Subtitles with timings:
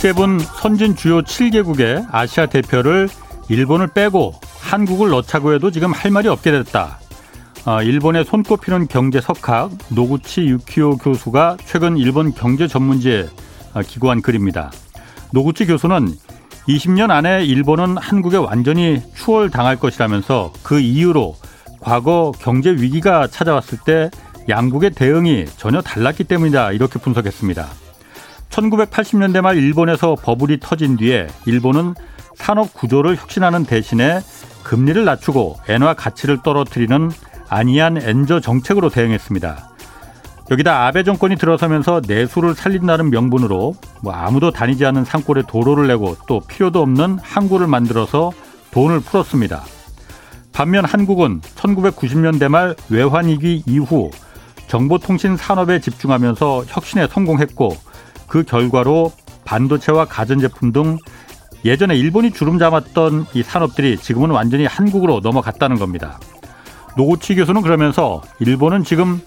[0.00, 3.10] G7 선진 주요 7개국의 아시아 대표를
[3.50, 6.98] 일본을 빼고 한국을 넣자고 해도 지금 할 말이 없게 됐다.
[7.66, 13.28] 아, 일본의 손꼽히는 경제 석학 노구치 유키오 교수가 최근 일본 경제 전문지에
[13.74, 14.72] 아, 기고한 글입니다.
[15.32, 16.14] 노구치 교수는
[16.66, 21.36] 20년 안에 일본은 한국에 완전히 추월당할 것이라면서 그 이유로
[21.78, 24.10] 과거 경제 위기가 찾아왔을 때
[24.48, 27.89] 양국의 대응이 전혀 달랐기 때문이다 이렇게 분석했습니다.
[28.50, 31.94] 1980년대 말 일본에서 버블이 터진 뒤에 일본은
[32.34, 34.20] 산업 구조를 혁신하는 대신에
[34.64, 37.10] 금리를 낮추고 엔화 가치를 떨어뜨리는
[37.48, 39.70] 아니한 엔저 정책으로 대응했습니다.
[40.50, 46.40] 여기다 아베 정권이 들어서면서 내수를 살린다는 명분으로 뭐 아무도 다니지 않는 산골에 도로를 내고 또
[46.40, 48.32] 필요도 없는 항구를 만들어서
[48.72, 49.62] 돈을 풀었습니다.
[50.52, 54.10] 반면 한국은 1990년대 말 외환위기 이후
[54.66, 57.76] 정보통신 산업에 집중하면서 혁신에 성공했고
[58.30, 59.12] 그 결과로
[59.44, 60.96] 반도체와 가전제품 등
[61.64, 66.18] 예전에 일본이 주름 잡았던 이 산업들이 지금은 완전히 한국으로 넘어갔다는 겁니다.
[66.96, 69.20] 노고치 교수는 그러면서 일본은 지금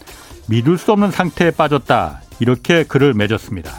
[0.47, 2.21] 믿을 수 없는 상태에 빠졌다.
[2.39, 3.71] 이렇게 글을 맺었습니다.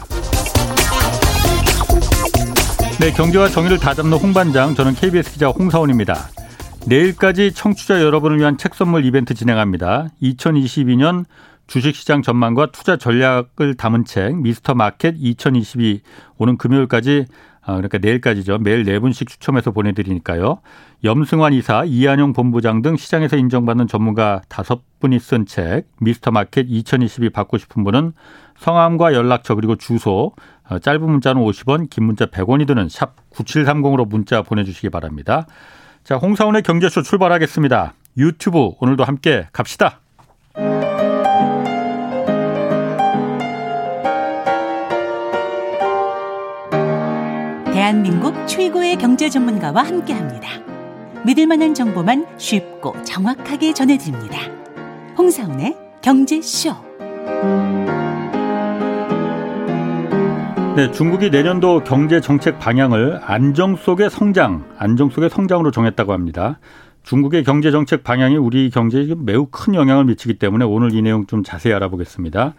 [2.99, 6.29] 네, 경제와 정의를 다잡는 홍반장, 저는 KBS 기자 홍사원입니다.
[6.87, 10.07] 내일까지 청취자 여러분을 위한 책 선물 이벤트 진행합니다.
[10.21, 11.25] 2022년
[11.67, 16.01] 주식시장 전망과 투자 전략을 담은 책 미스터 마켓 2022
[16.37, 17.25] 오는 금요일까지
[17.67, 18.59] 아, 그러니까 내일까지죠.
[18.59, 20.59] 매일 네 분씩 추첨해서 보내드리니까요.
[21.03, 27.31] 염승환 이사, 이한용 본부장 등 시장에서 인정받는 전문가 다섯 분이 쓴 책 미스터 마켓 2022
[27.31, 28.13] 받고 싶은 분은
[28.59, 30.33] 성함과 연락처 그리고 주소
[30.69, 35.47] 어, 짧은 문자는 50원, 긴 문자 100원이 드는 샵 9730으로 문자 보내주시기 바랍니다.
[36.03, 37.93] 자, 홍사원의 경제쇼 출발하겠습니다.
[38.17, 40.01] 유튜브 오늘도 함께 갑시다.
[47.85, 50.49] 대한민국 최고의 경제 전문가와 함께 합니다.
[51.23, 54.39] 믿을 만한 정보만 쉽고 정확하게 전해드립니다.
[55.15, 56.73] 홍사운의 경제쇼.
[60.75, 66.57] 네, 중국이 내년도 경제 정책 방향을 안정 속의 성장, 안정 속의 성장으로 정했다고 합니다.
[67.03, 71.43] 중국의 경제 정책 방향이 우리 경제에 매우 큰 영향을 미치기 때문에 오늘 이 내용 좀
[71.43, 72.55] 자세히 알아보겠습니다.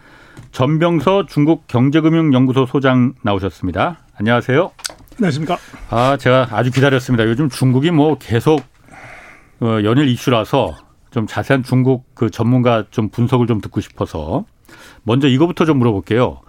[0.52, 3.98] 전병서 중국 경제금융연구소 소장 나오셨습니다.
[4.14, 4.70] 안녕하세요.
[5.18, 5.56] 안녕하십니까.
[5.88, 7.24] 아, 제가 아주 기다렸습니다.
[7.24, 8.62] 요즘 중국이 뭐 계속
[9.60, 10.76] 어, 연일 이슈라서
[11.10, 14.44] 좀 자세한 중국 그 전문가 좀 분석을 좀 듣고 싶어서
[15.04, 16.40] 먼저 이거부터 좀 물어볼게요.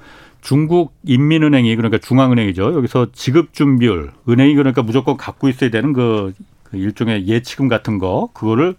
[0.41, 2.75] 중국 인민은행이 그러니까 중앙은행이죠.
[2.75, 6.33] 여기서 지급 준비율, 은행이 그러니까 무조건 갖고 있어야 되는 그,
[6.63, 8.75] 그 일종의 예치금 같은 거 그거를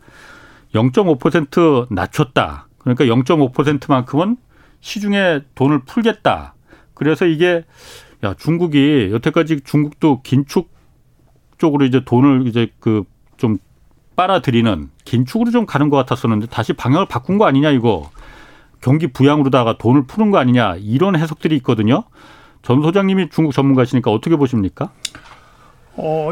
[0.75, 2.69] 0.5% 낮췄다.
[2.77, 4.37] 그러니까 0.5%만큼은
[4.81, 6.55] 시중에 돈을 풀겠다.
[6.93, 7.65] 그래서 이게
[8.25, 10.71] 야 중국이 여태까지 중국도 긴축
[11.59, 13.05] 쪽으로 이제 돈을 이제 그
[13.39, 13.57] 좀
[14.17, 18.11] 빨아들이는 긴축으로 좀 가는 것 같았었는데 다시 방향을 바꾼 거 아니냐 이거
[18.81, 22.05] 경기 부양으로다가 돈을 푸는 거 아니냐 이런 해석들이 있거든요.
[22.63, 24.91] 전 소장님이 중국 전문가시니까 어떻게 보십니까?
[25.95, 26.31] 어,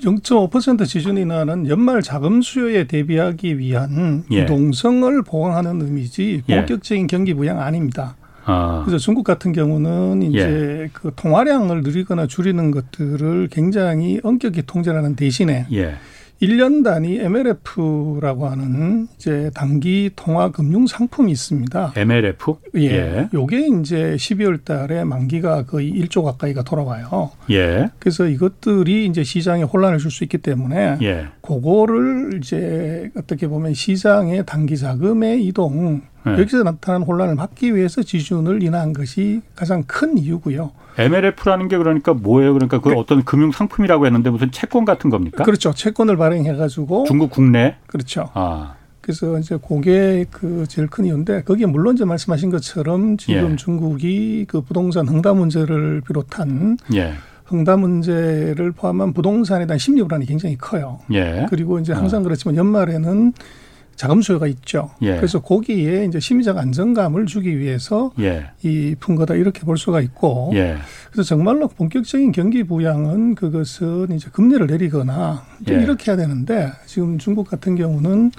[0.00, 4.42] 0.5% 지준이 나는 연말 자금 수요에 대비하기 위한 예.
[4.42, 6.56] 유동성을 보강하는 의미지 예.
[6.56, 7.06] 본격적인 예.
[7.06, 8.16] 경기 부양 아닙니다.
[8.48, 8.82] 아.
[8.84, 10.38] 그래서 중국 같은 경우는 이제
[10.84, 10.90] 예.
[10.92, 15.94] 그 통화량을 늘리거나 줄이는 것들을 굉장히 엄격히 통제하는 대신에 예.
[16.40, 21.94] 1년 단위 MLF라고 하는 이제 단기 통화 금융 상품이 있습니다.
[21.96, 22.54] MLF?
[22.76, 22.80] 예.
[22.82, 23.28] 예.
[23.34, 27.32] 요게 이제 12월 달에 만기가 거의 1조 가까이가 돌아와요.
[27.50, 27.90] 예.
[27.98, 31.26] 그래서 이것들이 이제 시장에 혼란을 줄 수 있기 때문에 예.
[31.42, 36.32] 그거를 이제 어떻게 보면 시장의 단기 자금의 이동 네.
[36.32, 40.72] 여기서 나타나는 혼란을 막기 위해서 지준을 인하한 것이 가장 큰 이유고요.
[40.98, 42.52] MLF라는 게 그러니까 뭐예요?
[42.54, 45.44] 그러니까 그 어떤 금융 상품이라고 했는데 무슨 채권 같은 겁니까?
[45.44, 45.72] 그렇죠.
[45.72, 48.30] 채권을 발행해 가지고 중국 국내 그렇죠.
[48.34, 48.74] 아.
[49.00, 53.56] 그래서 이제 그게 그 제일 큰 이유인데 거기에 물론 이제 말씀하신 것처럼 지금 예.
[53.56, 57.14] 중국이 그 부동산 흥다 문제를 비롯한 예.
[57.46, 60.98] 흥다 문제를 포함한 부동산에 대한 심리 불안이 굉장히 커요.
[61.12, 61.46] 예.
[61.48, 62.24] 그리고 이제 항상 어.
[62.24, 63.32] 그렇지만 연말에는
[63.98, 64.90] 자금 수요가 있죠.
[65.02, 65.16] 예.
[65.16, 68.46] 그래서 거기에 이제 심리적 안정감을 주기 위해서 예.
[68.62, 70.76] 이푼 거다 이렇게 볼 수가 있고 예.
[71.10, 75.74] 그래서 정말로 본격적인 경기 부양은 그것은 이제 금리를 내리거나 예.
[75.74, 78.30] 이렇게 해야 되는데 지금 중국 같은 경우는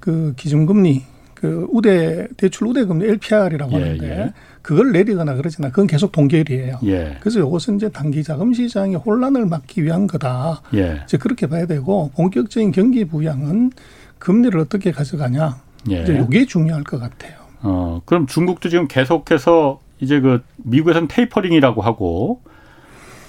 [0.00, 4.32] 그 기준금리 그 우대 대출 우대 금리 LPR이라고 예, 하는데 예.
[4.62, 6.80] 그걸 내리거나 그러지나 그건 계속 동결이에요.
[7.20, 10.60] 그래서 이것은 이제 단기 자금 시장의 혼란을 막기 위한 거다.
[11.04, 13.70] 이제 그렇게 봐야 되고 본격적인 경기 부양은
[14.18, 15.60] 금리를 어떻게 가져가냐.
[15.90, 16.02] 예.
[16.02, 17.34] 이제 이게 중요할 것 같아요.
[17.62, 22.42] 어, 그럼 중국도 지금 계속해서 이제 그 미국에서는 테이퍼링이라고 하고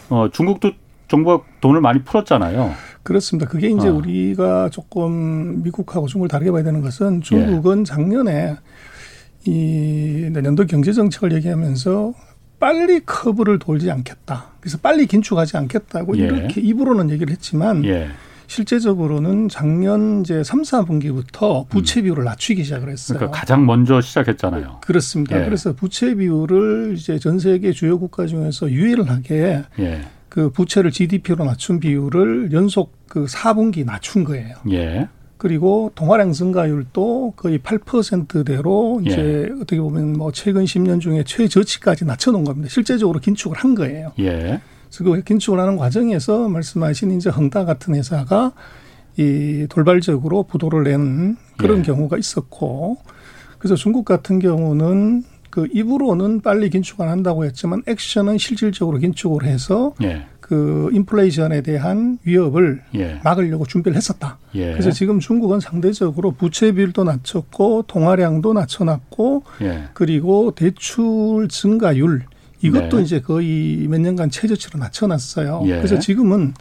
[0.10, 0.72] 어, 중국도
[1.08, 2.72] 정부가 돈을 많이 풀었잖아요.
[3.04, 3.50] 그렇습니다.
[3.50, 3.94] 그게 이제 어.
[3.94, 7.84] 우리가 조금 미국하고 중국을 다르게 봐야 되는 것은 중국은 예.
[7.84, 8.56] 작년에
[9.46, 12.14] 이 내년도 경제 정책을 얘기하면서
[12.60, 14.48] 빨리 커브를 돌지 않겠다.
[14.60, 16.24] 그래서 빨리 긴축하지 않겠다고 예.
[16.24, 18.10] 이렇게 입으로는 얘기를 했지만 예.
[18.50, 22.06] 실제적으로는 작년 이제 3, 4분기부터 부채 음.
[22.06, 23.20] 비율을 낮추기 시작을 했어요.
[23.20, 24.80] 그러니까 가장 먼저 시작했잖아요.
[24.82, 25.40] 그렇습니다.
[25.40, 25.46] 예.
[25.46, 30.02] 그래서 부채 비율을 이제 전 세계 주요 국가 중에서 유일하게 예.
[30.30, 34.56] 그 부채를 GDP로 낮춘 비율을 연속 그 4분기 낮춘 거예요.
[34.72, 35.08] 예.
[35.38, 39.62] 그리고 동화량 증가율도 거의 8%대로 이제 예.
[39.62, 42.68] 어떻게 보면 뭐 최근 10년 중에 최저치까지 낮춰놓은 겁니다.
[42.70, 44.12] 실제적으로 긴축을 한 거예요.
[44.20, 44.60] 예.
[44.98, 48.54] 그 긴축을 하는 과정에서 말씀하신 이제 헝다 같은 회사가
[49.18, 51.84] 이 돌발적으로 부도를 낸 그런 예.
[51.84, 52.98] 경우가 있었고
[53.58, 60.26] 그래서 중국 같은 경우는 그 입으로는 빨리 긴축을 한다고 했지만 액션은 실질적으로 긴축을 해서 예.
[60.40, 63.20] 그 인플레이션에 대한 위협을 예.
[63.24, 64.38] 막으려고 준비를 했었다.
[64.56, 64.72] 예.
[64.72, 69.84] 그래서 지금 중국은 상대적으로 부채 비율도 낮췄고 통화량도 낮춰놨고 예.
[69.94, 72.24] 그리고 대출 증가율
[72.62, 73.04] 이것도 네.
[73.04, 75.64] 이제 거의 몇 년간 최저치로 낮춰놨어요.
[75.66, 75.78] 예.
[75.78, 76.54] 그래서 지금은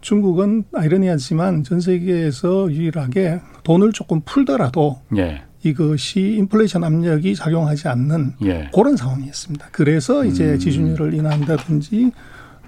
[0.00, 5.42] 중국은 아이러니하지만 전 세계에서 유일하게 돈을 조금 풀더라도 예.
[5.62, 8.70] 이것이 인플레이션 압력이 작용하지 않는 예.
[8.72, 9.68] 그런 상황이었습니다.
[9.72, 10.58] 그래서 이제 음.
[10.58, 12.12] 지준율을 인하한다든지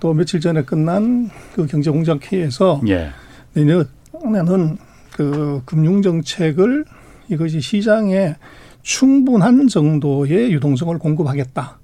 [0.01, 3.11] 또 며칠 전에 끝난 그 경제공장 회의에서 예.
[3.55, 4.79] 내년에는
[5.13, 6.85] 그 금융 정책을
[7.29, 8.35] 이것이 시장에
[8.83, 11.80] 충분한 정도의 유동성을 공급하겠다.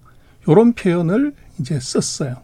[0.48, 2.36] 요런 표현을 이제 썼어요.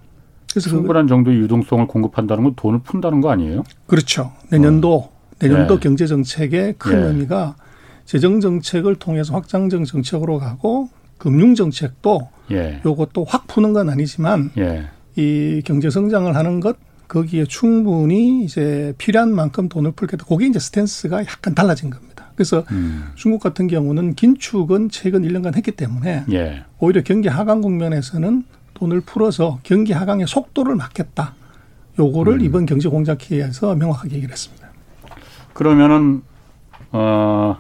[0.50, 3.64] 그래서 그 충분한 정도의 유동성을 공급한다는 건 돈을 푼다는 거 아니에요?
[3.86, 4.32] 그렇죠.
[4.50, 5.12] 내년도 어.
[5.38, 5.80] 내년도 네.
[5.80, 7.06] 경제 정책의 큰 네.
[7.08, 7.56] 의미가
[8.04, 10.88] 재정 정책을 통해서 확장적 정책으로 가고
[11.18, 12.80] 금융 정책도 예.
[12.84, 14.86] 요것도 확 푸는 건 아니지만 예.
[15.16, 16.76] 이 경제 성장을 하는 것
[17.08, 20.24] 거기에 충분히 이제 필요한 만큼 돈을 풀겠다.
[20.24, 22.11] 그게 이제 스탠스가 약간 달라진 겁니다.
[22.42, 23.04] 그래서 음.
[23.14, 26.64] 중국 같은 경우는 긴축은 최근 1년간 했기 때문에 예.
[26.80, 28.42] 오히려 경기 하강 국면에서는
[28.74, 31.34] 돈을 풀어서 경기 하강의 속도를 막겠다.
[32.00, 32.40] 요거를 음.
[32.40, 34.66] 이번 경제 공작 회의에서 명확하게 얘기를 했습니다.
[35.52, 36.22] 그러면은
[36.90, 37.58] 어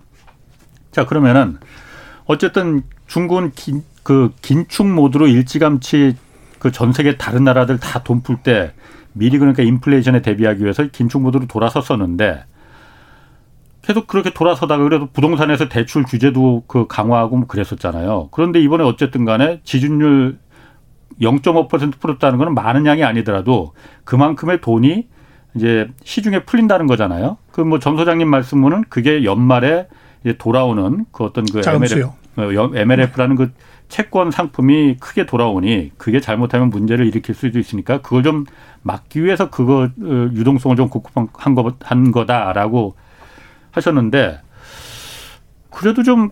[0.91, 1.59] 자 그러면은
[2.27, 6.17] 어쨌든 중국은 긴, 그 긴축 모드로 일찌감치
[6.59, 8.73] 그 전 세계 다른 나라들 다 돈 풀 때
[9.13, 12.44] 미리 그러니까 인플레이션에 대비하기 위해서 긴축 모드로 돌아섰었는데
[13.83, 18.29] 계속 그렇게 돌아서다가 그래도 부동산에서 대출 규제도 그 강화하고 뭐 그랬었잖아요.
[18.31, 20.39] 그런데 이번에 어쨌든 간에 지준율
[21.21, 25.06] 0.5% 풀었다는 거는 많은 양이 아니더라도 그만큼의 돈이
[25.55, 27.37] 이제 시중에 풀린다는 거잖아요.
[27.53, 29.87] 그 뭐 전 소장님 말씀은 그게 연말에
[30.25, 31.94] 이제 돌아오는 그 어떤 그 MLF,
[32.37, 33.53] 어, MLF라는 그
[33.89, 38.44] 채권 상품이 크게 돌아오니 그게 잘못하면 문제를 일으킬 수도 있으니까 그걸 좀
[38.82, 42.96] 막기 위해서 그거 어, 유동성을 좀 공급한 거, 한 거다라고
[43.73, 44.41] 하셨는데
[45.70, 46.31] 그래도 좀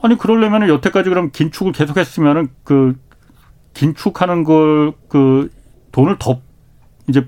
[0.00, 2.96] 아니 그러려면 여태까지 그럼 긴축을 계속했으면은 그
[3.74, 5.50] 긴축하는 걸 그
[5.92, 6.40] 돈을 더
[7.08, 7.26] 이제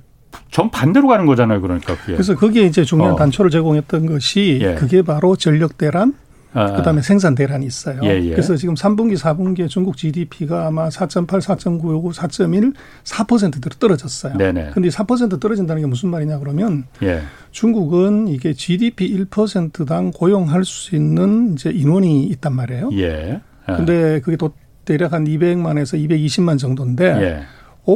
[0.51, 1.61] 정 반대로 가는 거잖아요.
[1.61, 2.13] 그러니까 그게.
[2.13, 3.17] 그래서 그게 이제 중요한 어.
[3.17, 4.75] 단초를 제공했던 것이 예.
[4.75, 6.15] 그게 바로 전력 대란
[6.53, 6.73] 아.
[6.73, 8.01] 그다음에 생산 대란이 있어요.
[8.03, 8.31] 예, 예.
[8.31, 14.37] 그래서 지금 3분기, 4분기에 중국 GDP가 아마 4.8, 4.9, 요거 4.1, 4%대로 떨어졌어요.
[14.37, 14.71] 네네.
[14.73, 17.23] 근데 4% 떨어진다는 게 무슨 말이냐 그러면 예.
[17.53, 22.91] 중국은 이게 GDP 1%당 고용할 수 있는 이제 인원이 있단 말이에요.
[22.95, 23.41] 예.
[23.67, 23.77] 아.
[23.77, 24.53] 근데 그게 또
[24.85, 27.43] 대략 한 200만에서 220만 정도인데 예.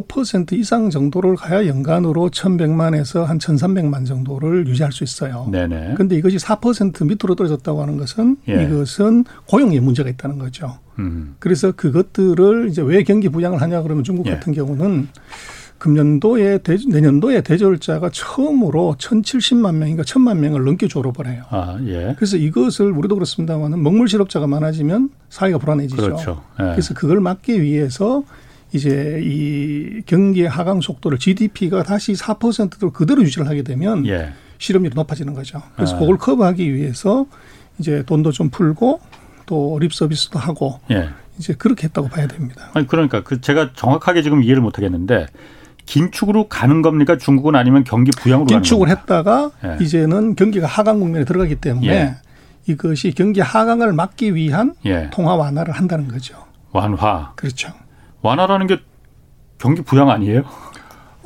[0.02, 5.48] 5% 이상 정도를 가야 연간으로 1,100만에서 한 1,300만 정도를 유지할 수 있어요.
[5.50, 5.94] 네네.
[5.96, 8.64] 근데 이것이 4% 밑으로 떨어졌다고 하는 것은 예.
[8.64, 10.78] 이것은 고용에 문제가 있다는 거죠.
[10.98, 11.36] 음.
[11.38, 14.32] 그래서 그것들을 이제 왜 경기 부양을 하냐 그러면 중국 예.
[14.32, 15.08] 같은 경우는
[15.78, 21.44] 금년도에 대, 내년도에 대졸자가 처음으로 1,070만 명인가 1,000만 명을 넘게 졸업을 해요.
[21.50, 22.14] 아, 예.
[22.16, 26.00] 그래서 이것을 우리도 그렇습니다만은 먹물 실업자가 많아지면 사회가 불안해지죠.
[26.02, 26.42] 그렇죠.
[26.60, 26.64] 예.
[26.70, 28.22] 그래서 그걸 막기 위해서
[28.74, 34.32] 이제 이 경기 하강 속도를 GDP가 다시 4%로 그대로 유지를 하게 되면 예.
[34.58, 35.62] 실업률이 높아지는 거죠.
[35.76, 36.00] 그래서 아.
[36.00, 37.26] 그걸 커버하기 위해서
[37.78, 39.00] 이제 돈도 좀 풀고
[39.46, 41.08] 또 립 서비스도 하고 예.
[41.38, 42.70] 이제 그렇게 했다고 봐야 됩니다.
[42.74, 45.26] 아니 그러니까 그 제가 정확하게 지금 이해를 못 하겠는데
[45.86, 47.16] 긴축으로 가는 겁니까?
[47.16, 49.84] 중국은 아니면 경기 부양으로 긴축을 했다가 예.
[49.84, 52.14] 이제는 경기가 하강 국면에 들어가기 때문에 예.
[52.66, 55.10] 이것이 경기 하강을 막기 위한 예.
[55.12, 56.34] 통화 완화를 한다는 거죠.
[56.72, 57.30] 완화.
[57.36, 57.68] 그렇죠.
[58.24, 58.78] 완화라는 게
[59.58, 60.42] 경기 부양 아니에요?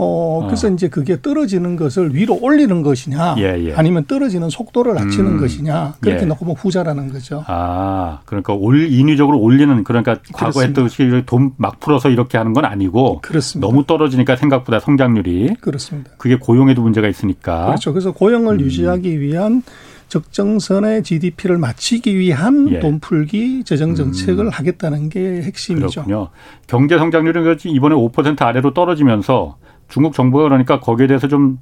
[0.01, 0.71] 어, 그래서 어.
[0.71, 3.75] 이제 그게 떨어지는 것을 위로 올리는 것이냐, 예, 예.
[3.75, 5.41] 아니면 떨어지는 속도를 낮추는 음.
[5.41, 6.27] 것이냐, 그렇게 예.
[6.27, 7.43] 놓고 보면 후자라는 거죠.
[7.49, 13.21] 아, 그러니까 올, 인위적으로 올리는, 그러니까 과거 했듯이 돈 막 풀어서 이렇게 하는 건 아니고,
[13.23, 13.67] 그렇습니다.
[13.67, 15.57] 너무 떨어지니까 생각보다 성장률이.
[15.61, 16.13] 그렇습니다.
[16.17, 17.67] 그게 고용에도 문제가 있으니까.
[17.67, 17.93] 그렇죠.
[17.93, 18.61] 그래서 고용을 음.
[18.61, 19.65] 유지하기 위한
[20.09, 22.81] 적정선의 GDP를 맞추기 위한 예.
[22.81, 24.51] 돈 풀기 재정 정책을 음.
[24.51, 26.03] 하겠다는 게 핵심이죠.
[26.05, 26.29] 그렇군요.
[26.67, 29.57] 경제 성장률은 이번에 5% 아래로 떨어지면서
[29.89, 31.59] 중국 정부가 그러니까 거기에 대해서 좀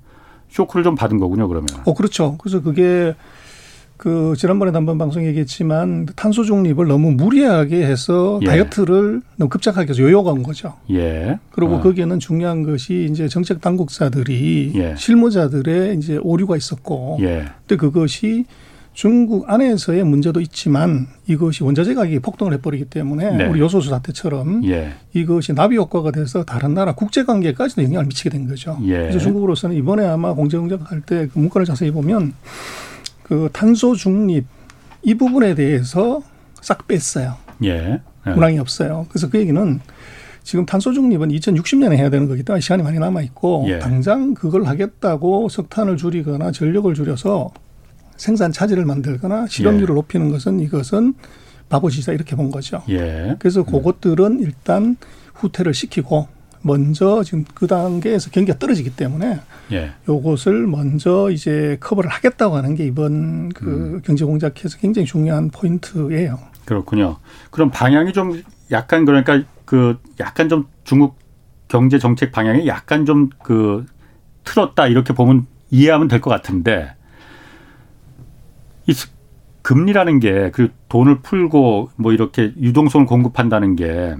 [0.49, 1.67] 쇼크를 좀 받은 거군요, 그러면.
[1.85, 2.37] 어, 그렇죠.
[2.39, 3.15] 그래서 그게
[3.97, 8.47] 그 지난번에 한번 방송 얘기했지만 탄소 중립을 너무 무리하게 해서 예.
[8.47, 10.75] 다이어트를 너무 급작하게 해서 요요간 거죠.
[10.91, 11.39] 예.
[11.51, 11.81] 그리고 어.
[11.81, 14.95] 거기에는 중요한 것이 이제 정책 당국자들이 예.
[14.97, 17.47] 실무자들의 이제 오류가 있었고, 예.
[17.67, 18.45] 근데 그것이
[18.93, 23.47] 중국 안에서의 문제도 있지만 이것이 원자재 가격이 폭등을 해버리기 때문에 네.
[23.47, 24.95] 우리 요소수 사태처럼 예.
[25.13, 28.79] 이것이 나비 효과가 돼서 다른 나라 국제 관계까지도 영향을 미치게 된 거죠.
[28.85, 28.93] 예.
[28.93, 32.33] 그래서 중국으로서는 이번에 아마 공제공작할 때 그 문건을 자세히 보면
[33.27, 34.47] 그 탄소 중립
[35.03, 36.23] 이 부분에 대해서
[36.61, 37.35] 싹 뺐어요.
[37.65, 38.01] 예.
[38.25, 38.31] 예.
[38.31, 39.07] 문항이 없어요.
[39.09, 39.81] 그래서 그 얘기는
[40.45, 43.81] 지금 탄소 중립은 2060년에 해야 되는 거기 때문에 시간이 많이 남아 있고 예.
[43.81, 47.51] 당장 그걸 하겠다고 석탄을 줄이거나 전력을 줄여서
[48.17, 49.95] 생산 차질을 만들거나 실업률을 예.
[49.97, 51.15] 높이는 것은 이것은
[51.69, 52.85] 바보시다 이렇게 본 거죠.
[52.89, 53.35] 예.
[53.41, 53.67] 그래서 음.
[53.67, 54.97] 그것들은 일단
[55.35, 56.29] 후퇴를 시키고
[56.67, 59.41] 먼저 지금 그 단계에서 경기가 떨어지기 때문에
[59.73, 59.93] 예.
[60.09, 64.03] 요것을 먼저 이제 커버를 하겠다고 하는 게 이번 그 음.
[64.05, 66.39] 경제 공작에서 굉장히 중요한 포인트예요.
[66.65, 67.19] 그렇군요.
[67.51, 71.17] 그럼 방향이 좀 약간 그러니까 그 약간 좀 중국
[71.69, 73.87] 경제 정책 방향이 약간 좀 그
[74.45, 76.95] 틀었다 이렇게 보면 이해하면 될 것 같은데
[78.87, 78.95] 이
[79.63, 84.15] 금리라는 게그 돈을 풀고 뭐 이렇게 유동성을 공급한다는 게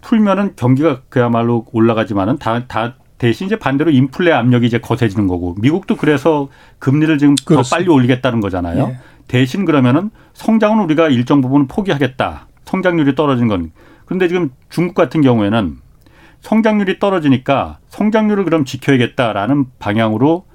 [0.00, 5.96] 풀면은 경기가 그야말로 올라가지만은 다, 다 대신 이제 반대로 인플레 압력이 이제 거세지는 거고 미국도
[5.96, 7.62] 그래서 금리를 지금 그렇습니다.
[7.62, 8.88] 더 빨리 올리겠다는 거잖아요.
[8.90, 8.98] 예.
[9.28, 12.46] 대신 그러면은 성장은 우리가 일정 부분 포기하겠다.
[12.64, 13.72] 성장률이 떨어진 건.
[14.06, 15.76] 그런데 지금 중국 같은 경우에는
[16.40, 20.46] 성장률이 떨어지니까 성장률을 그럼 지켜야겠다라는 방향으로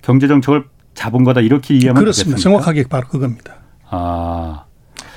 [0.00, 2.36] 경제 정책을 잡은 거다 이렇게 이해하면 그렇습니다.
[2.36, 2.42] 되겠습니까?
[2.42, 3.54] 정확하게 바로 그겁니다.
[3.90, 4.64] 아.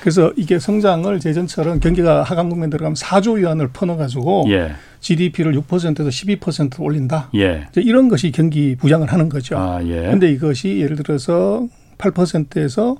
[0.06, 4.70] 그래서 이게 성장을 예전처럼 경기가 하강 국면 들어가면 4조 위안을 퍼넣어가지고 예.
[5.00, 7.28] GDP를 6%에서 12% 올린다.
[7.34, 7.66] 예.
[7.74, 9.58] 이런 것이 경기 부양을 하는 거죠.
[9.58, 10.02] 아, 예.
[10.02, 11.66] 근데 이것이 예를 들어서
[11.98, 12.96] 8%에서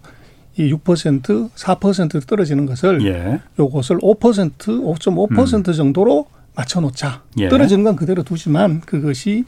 [0.56, 3.40] 이 6%, 4% 떨어지는 것을 예.
[3.56, 4.18] 요것을 5%,
[4.58, 5.72] 5.5% 음.
[5.72, 7.22] 정도로 맞춰놓자.
[7.38, 7.48] 예.
[7.48, 9.44] 떨어지는 건 그대로 두지만 그것이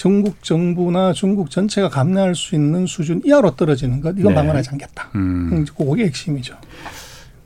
[0.00, 4.34] 전국 정부나 중국 전체가 감내할 수 있는 수준 이하로 떨어지는 것 이건 네.
[4.36, 5.10] 방어하지 않겠다.
[5.14, 5.66] 음.
[5.76, 6.56] 그게 핵심이죠.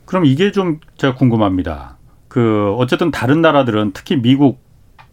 [0.05, 1.97] 그럼 이게 좀 제가 궁금합니다.
[2.29, 4.61] 그 어쨌든 다른 나라들은 특히 미국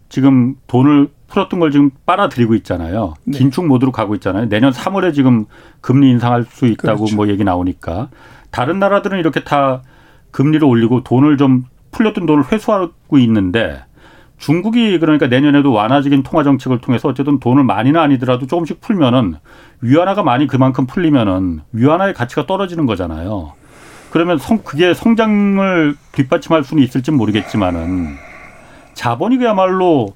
[0.07, 3.15] 지금 돈을 풀었던 걸 지금 빨아들이고 있잖아요.
[3.25, 3.39] 네.
[3.39, 4.47] 긴축 모드로 가고 있잖아요.
[4.47, 5.43] 내년 3월에 지금
[5.81, 7.15] 금리 인상할 수 있다고 그렇죠.
[7.17, 8.07] 뭐 얘기 나오니까
[8.51, 9.81] 다른 나라들은 이렇게 다
[10.31, 13.83] 금리를 올리고 돈을 좀 풀렸던 돈을 회수하고 있는데
[14.43, 19.35] 중국이 그러니까 내년에도 완화적인 통화 정책을 통해서 어쨌든 돈을 많이는 아니더라도 조금씩 풀면은
[19.79, 23.53] 위안화가 많이 그만큼 풀리면은 위안화의 가치가 떨어지는 거잖아요.
[24.11, 28.17] 그러면 성 그게 성장을 뒷받침할 수는 있을지 모르겠지만은
[28.93, 30.13] 자본이 그야말로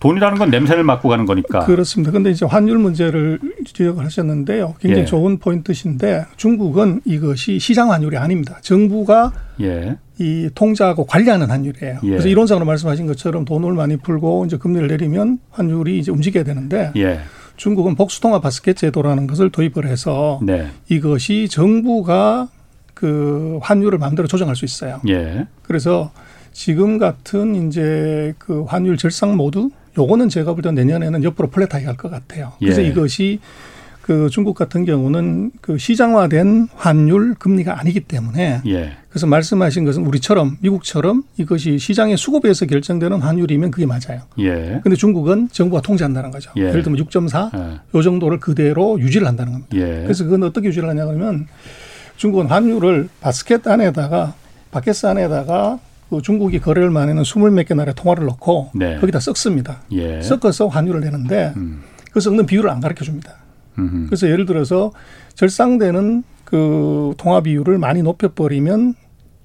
[0.00, 1.60] 돈이라는 건 냄새를 맡고 가는 거니까.
[1.60, 2.10] 그렇습니다.
[2.10, 4.74] 근데 이제 환율 문제를 지적을 하셨는데요.
[4.80, 5.04] 굉장히 예.
[5.04, 8.58] 좋은 포인트신데 중국은 이것이 시장 환율이 아닙니다.
[8.62, 9.98] 정부가 예.
[10.18, 12.00] 이 통자하고 관리하는 환율이에요.
[12.02, 12.08] 예.
[12.08, 17.20] 그래서 이론상으로 말씀하신 것처럼 돈을 많이 풀고 이제 금리를 내리면 환율이 이제 움직여야 되는데 예.
[17.56, 20.68] 중국은 복수통화 바스켓 제도라는 것을 도입을 해서 네.
[20.88, 22.48] 이것이 정부가
[22.94, 25.02] 그 환율을 마음대로 조정할 수 있어요.
[25.08, 25.46] 예.
[25.62, 26.10] 그래서
[26.52, 31.96] 지금 같은 이제 그 환율 절상 모드 요거는 제가 볼 때 내년에는 옆으로 플랫하게 갈
[31.96, 32.52] 것 같아요.
[32.58, 32.88] 그래서 예.
[32.88, 33.40] 이것이
[34.02, 38.92] 그 중국 같은 경우는 그 시장화된 환율 금리가 아니기 때문에 예.
[39.08, 44.22] 그래서 말씀하신 것은 우리처럼 미국처럼 이것이 시장의 수급에서 결정되는 환율이면 그게 맞아요.
[44.38, 44.80] 예.
[44.82, 46.50] 근데 중국은 정부가 통제한다는 거죠.
[46.56, 46.72] 예.
[46.72, 47.80] 를 들면 6.4 예.
[47.94, 49.76] 요 정도를 그대로 유지를 한다는 겁니다.
[49.76, 50.02] 예.
[50.02, 51.46] 그래서 그건 어떻게 유지를 하냐 그러면
[52.16, 54.34] 중국은 환율을 바스켓 안에다가
[54.72, 55.78] 바켓스 안에다가
[56.10, 58.98] 그 중국이 거래를 하는 스물 몇 개 나라의 통화를 넣고 네.
[58.98, 59.82] 거기다 섞습니다.
[59.92, 60.20] 예.
[60.20, 61.82] 섞어서 환율을 내는데 음.
[62.12, 63.36] 그 섞는 비율을 안 가르쳐 줍니다.
[63.78, 64.06] 음흠.
[64.06, 64.92] 그래서 예를 들어서
[65.34, 68.94] 절상되는 그 통화 비율을 많이 높여버리면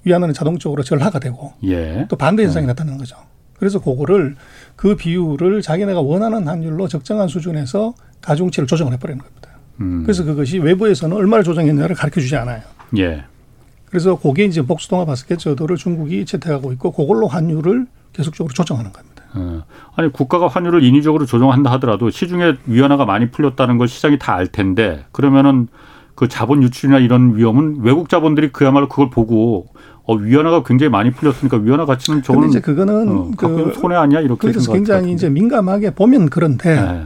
[0.04, 2.06] 위안화는 자동적으로 절하가 되고 예.
[2.08, 2.68] 또 반대 현상이 음.
[2.68, 3.16] 나타나는 거죠.
[3.58, 4.34] 그래서 그거를
[4.74, 9.50] 그 비율을 자기네가 원하는 환율로 적정한 수준에서 가중치를 조정을 해버리는 겁니다.
[9.80, 10.02] 음.
[10.02, 12.60] 그래서 그것이 외부에서는 얼마를 조정했냐를 가르쳐 주지 않아요.
[12.98, 13.24] 예.
[13.90, 19.22] 그래서 그게 이제 복수통화 바스켓 저도를 중국이 채택하고 있고 그걸로 환율을 계속적으로 조정하는 겁니다.
[19.34, 19.62] 어.
[19.94, 25.04] 아니 국가가 환율을 인위적으로 조정한다 하더라도 시중에 위안화가 많이 풀렸다는 걸 시장이 다 알 텐데
[25.12, 25.68] 그러면은
[26.14, 29.66] 그 자본 유출이나 이런 위험은 외국 자본들이 그야말로 그걸 보고
[30.04, 34.48] 어 위안화가 굉장히 많이 풀렸으니까 위안화 가치는 저는 이제 그거는 어, 그 손해 아니야 이렇게
[34.48, 37.02] 그래서 굉장히 이제 민감하게 보면 그런데 네.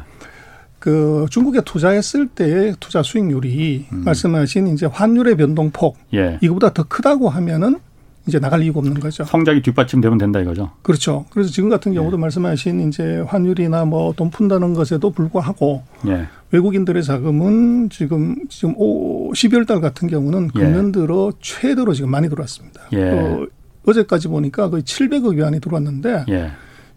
[0.81, 4.03] 그 중국에 투자했을 때의 투자 수익률이 음.
[4.05, 6.39] 말씀하신 이제 환율의 변동폭 예.
[6.41, 7.79] 이거보다 더 크다고 하면은
[8.27, 9.25] 이제 나갈 이유가 없는 거죠.
[9.25, 10.71] 성장이 뒷받침되면 된다 이거죠.
[10.83, 11.27] 그렇죠.
[11.31, 12.21] 그래서 지금 같은 경우도 예.
[12.21, 16.27] 말씀하신 이제 환율이나 뭐 돈 푼다는 것에도 불구하고 예.
[16.51, 20.93] 외국인들의 자금은 지금 지금 오 12월 달 같은 경우는 금년 예.
[20.93, 22.83] 들어 최대로 지금 많이 들어왔습니다.
[22.95, 23.11] 예.
[23.11, 23.47] 어,
[23.87, 26.51] 어제까지 보니까 거의 700억 위안이 들어왔는데 예.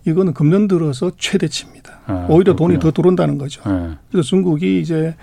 [0.05, 1.99] 이거는 금년 들어서 최대치입니다.
[2.05, 2.55] 아, 오히려 그렇군요.
[2.55, 3.61] 돈이 더 들어온다는 거죠.
[3.69, 3.95] 네.
[4.11, 5.15] 그래서 중국이 이제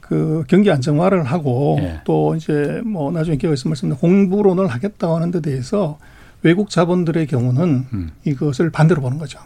[0.00, 2.00] 그 경기 안정화를 하고 네.
[2.04, 5.98] 또 이제 뭐 나중에 기회가 있으면 말씀드린 공부론을 하겠다고 하는 데 대해서
[6.42, 8.10] 외국 자본들의 경우는 음.
[8.24, 9.38] 이것을 반대로 보는 거죠.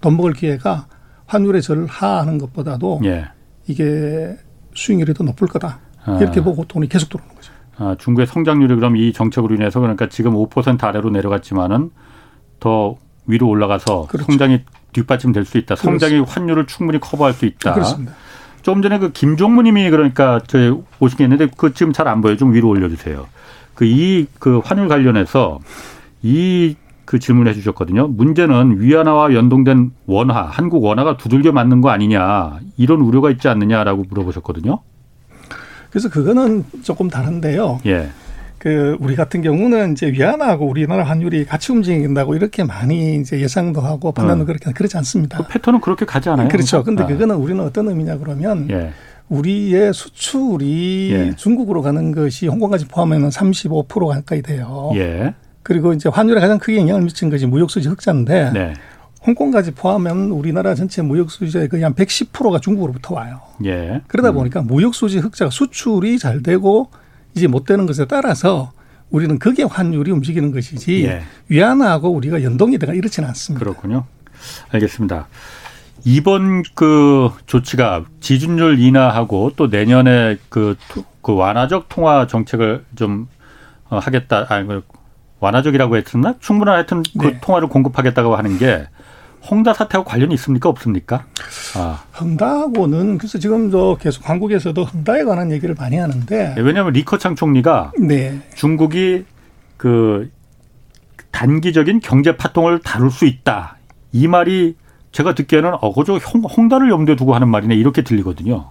[0.00, 0.86] 돈 먹을 기회가
[1.26, 3.24] 환율의 절 하하는 것보다도 네.
[3.66, 4.36] 이게
[4.74, 5.80] 수익률이 더 높을 거다.
[6.04, 6.18] 아.
[6.20, 7.52] 이렇게 보고 돈이 계속 들어오는 거죠.
[7.76, 11.90] 아, 중국의 성장률이 그럼 이 정책으로 인해서 그러니까 지금 5% 아래로 내려갔지만은
[12.60, 14.26] 더 위로 올라가서 그렇죠.
[14.26, 14.60] 성장이
[14.92, 15.76] 뒷받침될 수 있다.
[15.76, 16.32] 성장이 그렇습니다.
[16.40, 17.74] 환율을 충분히 커버할 수 있다.
[17.74, 18.12] 그렇습니다.
[18.62, 22.36] 좀 전에 그 김종무님이 그러니까 저 오시겠는데 그 지금 잘 안 보여.
[22.36, 23.26] 좀 위로 올려주세요.
[23.74, 25.60] 그 이그 그 환율 관련해서
[26.22, 28.08] 이 그 질문해 주셨거든요.
[28.08, 34.80] 문제는 위안화와 연동된 원화, 한국 원화가 두들겨 맞는 거 아니냐 이런 우려가 있지 않느냐라고 물어보셨거든요.
[35.90, 37.80] 그래서 그거는 조금 다른데요.
[37.84, 38.08] 예.
[38.62, 44.12] 그 우리 같은 경우는 이제 위안화하고 우리나라 환율이 같이 움직인다고 이렇게 많이 이제 예상도 하고
[44.12, 44.46] 판단도 어.
[44.46, 45.38] 그렇게 그렇지 않습니다.
[45.38, 46.46] 그 패턴은 그렇게 가지 않아요?
[46.46, 46.84] 그렇죠.
[46.84, 47.06] 근데 아.
[47.08, 48.92] 그거는 우리는 어떤 의미냐 그러면 예.
[49.28, 51.32] 우리의 수출이 예.
[51.34, 54.92] 중국으로 가는 것이 홍콩까지 포함하면 35% 가까이 돼요.
[54.94, 55.34] 예.
[55.64, 58.74] 그리고 이제 환율에 가장 크게 영향을 미친 것이 무역수지 흑자인데 네.
[59.26, 63.40] 홍콩까지 포함하면 우리나라 전체 무역수지의 거의 한 110%가 중국으로부터 와요.
[63.64, 64.02] 예.
[64.06, 64.34] 그러다 음.
[64.36, 66.90] 보니까 무역수지 흑자가 수출이 잘 되고
[67.34, 68.72] 이제 못 되는 것에 따라서
[69.10, 71.22] 우리는 그게 환율이 움직이는 것이지 예.
[71.48, 73.64] 위안화하고 우리가 연동이 되가 이렇지는 않습니다.
[73.64, 74.04] 그렇군요.
[74.70, 75.28] 알겠습니다.
[76.04, 80.76] 이번 그 조치가 지준율 인하하고 또 내년에 그,
[81.20, 83.28] 그 완화적 통화 정책을 좀
[83.88, 84.46] 어, 하겠다.
[84.48, 84.82] 아니, 그
[85.38, 86.34] 완화적이라고 했었나?
[86.40, 87.40] 충분한 하여튼 그 네.
[87.40, 88.86] 통화를 공급하겠다고 하는 게
[89.50, 91.24] 홍다 사태하고 관련이 있습니까 없습니까?
[91.76, 92.04] 아.
[92.12, 97.92] 흥다하고는 그래서 지금 저 계속 한국에서도 흥다에 관한 얘기를 많이 하는데 네, 왜냐하면 리커창 총리가
[98.00, 98.40] 네.
[98.54, 99.24] 중국이
[99.76, 100.30] 그
[101.30, 103.78] 단기적인 경제 파통을 다룰 수 있다
[104.12, 104.76] 이 말이
[105.10, 108.70] 제가 듣기에는 어거저 홍다를 염두에 두고 하는 말이네 이렇게 들리거든요.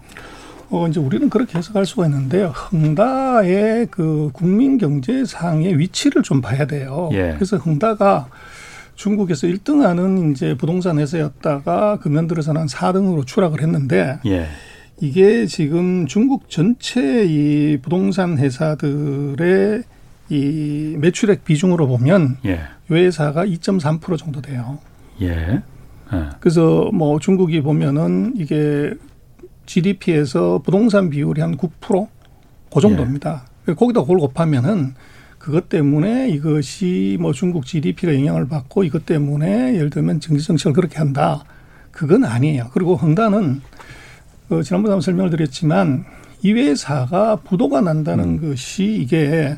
[0.71, 2.47] 어, 이제 우리는 그렇게 해석할 수가 있는데요.
[2.47, 7.09] 흥다의 그 국민 경제상의 위치를 좀 봐야 돼요.
[7.11, 7.33] 예.
[7.35, 8.27] 그래서 흥다가
[9.01, 14.45] 중국에서 1등하는 이제 부동산 회사였다가 금년 들어서는 한 4등으로 추락을 했는데 예.
[14.99, 19.81] 이게 지금 중국 전체 이 부동산 회사들의
[20.29, 22.59] 이 매출액 비중으로 보면 예.
[22.91, 24.77] 이 회사가 2.3% 정도 돼요.
[25.19, 25.63] 예.
[26.13, 26.29] 예.
[26.39, 28.93] 그래서 뭐 중국이 보면은 이게
[29.65, 32.07] GDP에서 부동산 비율이 한 9%?
[32.71, 33.45] 그 정도입니다.
[33.67, 33.73] 예.
[33.73, 34.93] 거기다 그걸 곱하면은
[35.41, 40.99] 그것 때문에 이것이 뭐 중국 GDP가 영향을 받고 이것 때문에 예를 들면 정치 정책을 그렇게
[40.99, 41.43] 한다.
[41.89, 42.69] 그건 아니에요.
[42.73, 43.59] 그리고 흥다는
[44.47, 46.05] 그 지난번에 한번 설명을 드렸지만
[46.43, 48.49] 이 회사가 부도가 난다는 음.
[48.49, 49.57] 것이 이게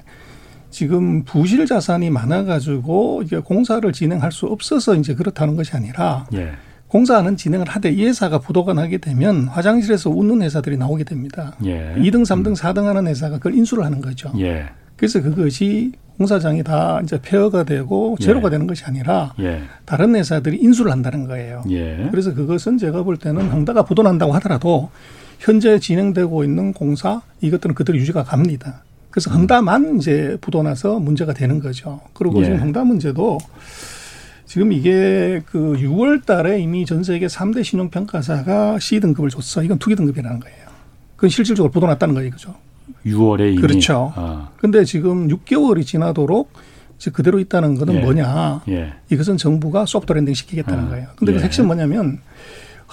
[0.70, 6.54] 지금 부실 자산이 많아가지고 이게 공사를 진행할 수 없어서 이제 그렇다는 것이 아니라 예.
[6.88, 11.58] 공사는 진행을 하되 이 회사가 부도가 나게 되면 화장실에서 웃는 회사들이 나오게 됩니다.
[11.66, 11.94] 예.
[11.98, 14.32] 2등, 3등, 4등 하는 회사가 그걸 인수를 하는 거죠.
[14.40, 14.70] 예.
[14.96, 18.52] 그래서 그것이 공사장이 다 이제 폐허가 되고 제로가 예.
[18.52, 19.64] 되는 것이 아니라 예.
[19.86, 21.64] 다른 회사들이 인수를 한다는 거예요.
[21.70, 22.08] 예.
[22.12, 24.92] 그래서 그것은 제가 볼 때는 흥다가 부도난다고 하더라도
[25.40, 28.84] 현재 진행되고 있는 공사 이것들은 그대로 유지가 갑니다.
[29.10, 29.42] 그래서 음.
[29.42, 32.02] 헝다만 이제 부도나서 문제가 되는 거죠.
[32.14, 32.46] 그리고 예.
[32.46, 33.40] 지금 헝다 문제도
[34.46, 39.64] 지금 이게 그 6월 달에 이미 전 세계 3대 신용평가사가 C등급을 줬어.
[39.64, 40.68] 이건 투기 등급이라는 거예요.
[41.16, 42.30] 그건 실질적으로 부도났다는 거예요.
[42.30, 42.54] 그죠.
[43.06, 43.62] 6월에 이미.
[43.62, 44.14] 그렇죠.
[44.16, 44.50] 아.
[44.58, 46.52] 근데 지금 6개월이 지나도록
[47.12, 48.00] 그대로 있다는 것은 예.
[48.00, 48.62] 뭐냐?
[48.70, 48.94] 예.
[49.10, 50.90] 이것은 정부가 soft landing 시키겠다는 아.
[50.90, 51.08] 거예요.
[51.16, 51.44] 근데 그 예.
[51.44, 52.20] 핵심 뭐냐면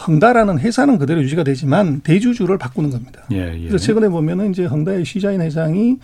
[0.06, 3.22] 헝다라는 회사는 그대로 유지가 되지만 대주주를 바꾸는 겁니다.
[3.32, 3.68] 예, 예.
[3.68, 5.98] 그래서 최근에 보면은 이제 헝다의 시자인 회장이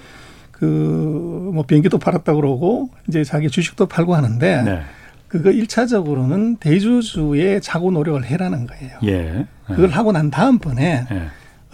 [0.52, 4.80] 그뭐 비행기도 팔았다 그러고 이제 자기 주식도 팔고 하는데 네.
[5.28, 8.98] 그거 일차적으로는 대주주의 자구 노력을 해라는 거예요.
[9.04, 9.46] 예.
[9.66, 11.22] 그걸 하고 난 다음번에 예.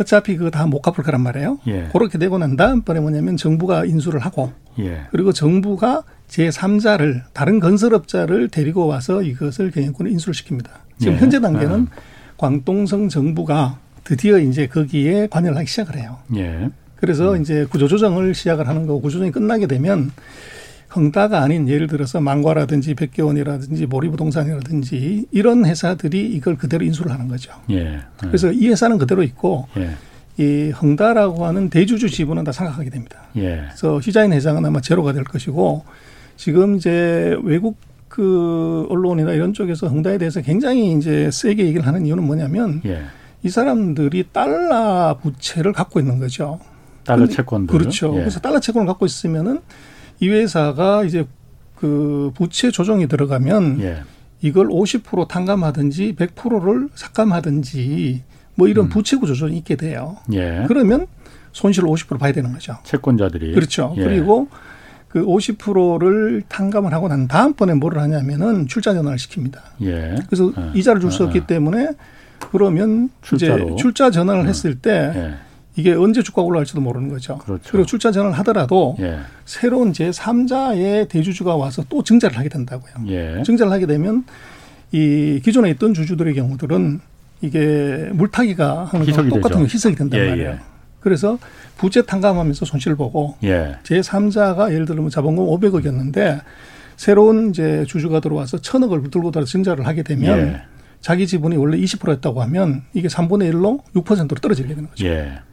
[0.02, 1.58] 어차피 그거 다 못 갚을 거란 말이에요.
[1.66, 1.88] 예.
[1.92, 5.02] 그렇게 되고 난 다음번에 뭐냐면 정부가 인수를 하고 예.
[5.10, 10.68] 그리고 정부가 제3자를 다른 건설업자를 데리고 와서 이것을 경영권을 인수를 시킵니다.
[10.98, 11.18] 지금 예.
[11.18, 11.96] 현재 단계는 아.
[12.38, 16.18] 광동성 정부가 드디어 이제 거기에 관여를 하기 시작을 해요.
[16.36, 16.70] 예.
[16.96, 17.42] 그래서 음.
[17.42, 20.10] 이제 구조조정을 시작을 하는 거고 구조조정이 끝나게 되면
[20.94, 27.52] 헝다가 아닌 예를 들어서 망과라든지 백개원이라든지 모리부동산이라든지 이런 회사들이 이걸 그대로 인수를 하는 거죠.
[27.70, 27.76] 예.
[27.76, 28.00] 예.
[28.18, 29.90] 그래서 이 회사는 그대로 있고 예.
[30.38, 33.18] 이 헝다라고 하는 대주주 지분은 다 상각하게 됩니다.
[33.36, 33.64] 예.
[33.66, 35.84] 그래서 시자인 회장은 아마 제로가 될 것이고
[36.36, 37.76] 지금 이제 외국
[38.08, 43.02] 그 언론이나 이런 쪽에서 헝다에 대해서 굉장히 이제 세게 얘기를 하는 이유는 뭐냐면 예.
[43.42, 46.60] 이 사람들이 달러 부채를 갖고 있는 거죠.
[47.04, 47.76] 달러 채권들.
[47.76, 48.12] 그렇죠.
[48.14, 48.20] 예.
[48.20, 49.60] 그래서 달러 채권을 갖고 있으면은
[50.22, 51.26] 이 회사가 이제
[51.74, 54.02] 그 부채 조정이 들어가면 예.
[54.40, 58.22] 이걸 50% 탕감하든지 100%를 삭감하든지
[58.54, 58.88] 뭐 이런 음.
[58.88, 60.16] 부채 구조 조정이 있게 돼요.
[60.32, 60.64] 예.
[60.68, 61.08] 그러면
[61.50, 62.76] 손실을 50% 봐야 되는 거죠.
[62.84, 63.52] 채권자들이.
[63.52, 63.94] 그렇죠.
[63.98, 64.04] 예.
[64.04, 64.46] 그리고
[65.08, 69.58] 그 50%를 탕감을 하고 난 다음번에 뭐를 하냐면은 출자 전환을 시킵니다.
[69.82, 70.14] 예.
[70.28, 70.78] 그래서 예.
[70.78, 71.26] 이자를 줄수 아.
[71.26, 71.88] 없기 때문에
[72.52, 73.70] 그러면 출자로.
[73.70, 74.48] 이제 출자 전환을 음.
[74.48, 75.34] 했을 때 예.
[75.76, 77.38] 이게 언제 주가가 올라갈지도 모르는 거죠.
[77.38, 77.70] 그렇죠.
[77.70, 79.20] 그리고 출자 전환을 하더라도 예.
[79.44, 82.92] 새로운 제3자의 대주주가 와서 또 증자를 하게 된다고요.
[83.08, 83.42] 예.
[83.44, 84.24] 증자를 하게 되면
[84.92, 87.00] 이 기존에 있던 주주들의 경우들은
[87.40, 90.50] 이게 물타기가 하는 거 똑같은 거 희석이 된단 예, 말이에요.
[90.50, 90.58] 예.
[91.00, 91.38] 그래서
[91.78, 93.76] 부채 탕감하면서 손실을 보고 예.
[93.82, 96.42] 제3자가 예를 들면 자본금 500억이었는데
[96.96, 100.62] 새로운 이제 주주가 들어와서 천억을 들고 들어 증자를 하게 되면 예.
[101.00, 105.04] 자기 지분이 원래 20%였다고 하면 이게 3분의 1로 6%로 떨어지게 되는 거죠.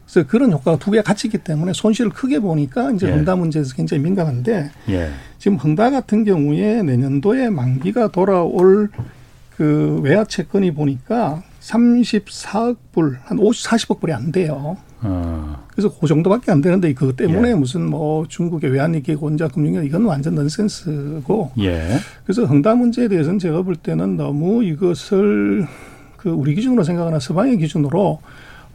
[0.09, 0.13] 예.
[0.13, 3.11] 그래서 그런 효과가 두 개가 같이 있기 때문에 손실을 크게 보니까 이제 예.
[3.11, 5.09] 헝다 문제에서 굉장히 민감한데 예.
[5.37, 8.89] 지금 헝다 같은 경우에 내년도에 만기가 돌아올
[9.55, 14.77] 그 외화 채권이 보니까 34억 불, 한 50, 40억 불이 안 돼요.
[15.01, 15.65] 어.
[15.71, 17.53] 그래서 그 정도밖에 안 되는데 그것 때문에 예.
[17.53, 21.51] 무슨 뭐 중국의 외환위기 원자 금융위 이건 완전 넌센스고.
[21.59, 21.99] 예.
[22.23, 25.67] 그래서 헝다 문제에 대해서는 제가 볼 때는 너무 이것을
[26.17, 28.19] 그 우리 기준으로 생각하나 서방의 기준으로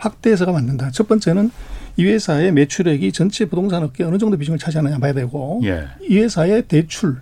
[0.05, 0.90] 확대해서가 만든다.
[0.90, 1.51] 첫 번째는
[1.97, 5.87] 이 회사의 매출액이 전체 부동산 업계에 어느 정도 비중을 차지하느냐 봐야 되고 예.
[6.09, 7.17] 이 회사의 대출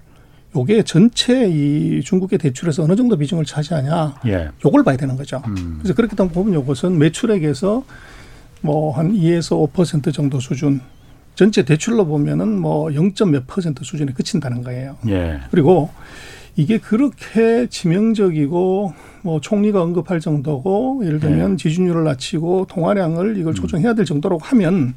[0.55, 4.51] 요게 전체 이 중국의 대출에서 어느 정도 비중을 차지하냐 예.
[4.65, 5.43] 요걸 봐야 되는 거죠.
[5.47, 5.79] 음.
[5.81, 7.85] 그래서 그렇게 보면 요것은 매출액에서
[8.63, 10.81] 뭐 한 2에서 5% 정도 수준
[11.35, 14.97] 전체 대출로 보면은 뭐 0점 몇 퍼센트 수준에 그친다는 거예요.
[15.09, 15.41] 예.
[15.51, 15.91] 그리고
[16.57, 21.57] 이게 그렇게 치명적이고 뭐 총리가 언급할 정도고 예를 들면 네.
[21.57, 23.55] 지준율을 낮추고 통화량을 이걸 음.
[23.55, 24.95] 조정해야 될 정도로 하면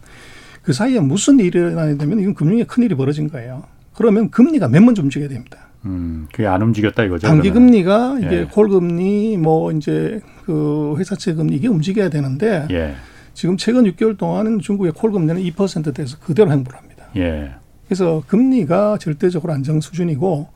[0.61, 3.63] 그 사이에 무슨 일이 일어나야 되면 이건 금융에 큰 일이 벌어진 거예요.
[3.93, 5.59] 그러면 금리가 맨 먼저 움직여야 됩니다.
[5.85, 7.27] 음, 그게 안 움직였다 이거죠.
[7.27, 8.43] 단기 금리가 이게 예.
[8.45, 12.95] 콜 금리 뭐 이제 그 회사채 금리 이게 움직여야 되는데 예.
[13.33, 17.05] 지금 최근 6개월 동안은 중국의 콜 금리는 2%대에서 그대로 횡보를 합니다.
[17.15, 17.51] 예.
[17.85, 20.47] 그래서 금리가 절대적으로 안정 수준이고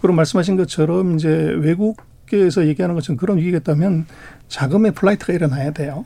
[0.00, 4.06] 그럼 말씀하신 것처럼 이제 외국계에서 얘기하는 것처럼 그런 위기가 있다면
[4.48, 6.04] 자금의 flight가 일어나야 돼요.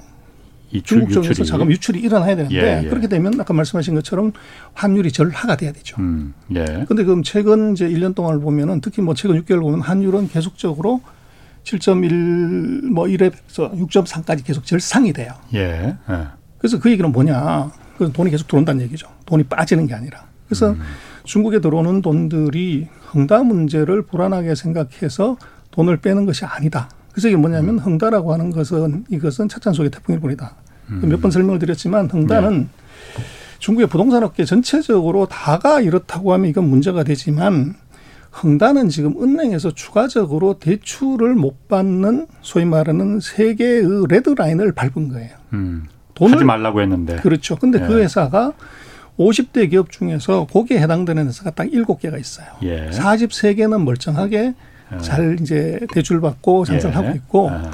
[0.85, 1.49] 중국 쪽에서 유출이.
[1.49, 2.89] 자금 유출이 일어나야 되는데 예, 예.
[2.89, 4.33] 그렇게 되면 아까 말씀하신 것처럼
[4.73, 5.97] 환율이 절하가 돼야 되죠.
[6.01, 6.65] 음, 예.
[6.89, 11.03] 근데 그럼 최근 이제 1년 동안을 보면은 특히 뭐 최근 6개월 보면 환율은 계속적으로
[11.65, 15.35] 7.1뭐 1에서 6.3까지 계속 절상이 돼요.
[15.55, 15.95] 예.
[16.09, 16.27] 예.
[16.59, 17.71] 그래서 그 얘기는 뭐냐?
[17.99, 19.09] 그 돈이 계속 들어온다는 얘기죠.
[19.27, 20.25] 돈이 빠지는 게 아니라.
[20.47, 20.81] 그래서 음.
[21.25, 25.37] 중국에 들어오는 돈들이 헝다 문제를 불안하게 생각해서
[25.71, 26.89] 돈을 빼는 것이 아니다.
[27.13, 27.79] 그래서 이게 뭐냐면 음.
[27.79, 30.55] 헝다라고 하는 것은 이것은 차찬 속의 태풍일 뿐이다.
[30.91, 31.09] 음.
[31.09, 32.69] 몇번 설명을 드렸지만 헝다는 네.
[33.59, 37.75] 중국의 부동산 업계 전체적으로 다가 이렇다고 하면 이건 문제가 되지만
[38.43, 45.31] 헝다는 지금 은행에서 추가적으로 대출을 못 받는 소위 말하는 세계의 레드라인을 밟은 거예요.
[45.53, 45.85] 음.
[46.15, 47.17] 돈을 하지 말라고 했는데.
[47.17, 47.57] 그렇죠.
[47.57, 47.89] 근데 그 예.
[47.89, 48.53] 그 회사가
[49.19, 52.47] 50대 기업 중에서 거기에 해당되는 회사가 딱 7개가 있어요.
[52.63, 52.91] 예.
[52.91, 54.55] 43개는 멀쩡하게
[54.95, 54.99] 예.
[54.99, 56.99] 잘 이제 대출받고 장사를 예.
[57.01, 57.71] 하고 있고 아.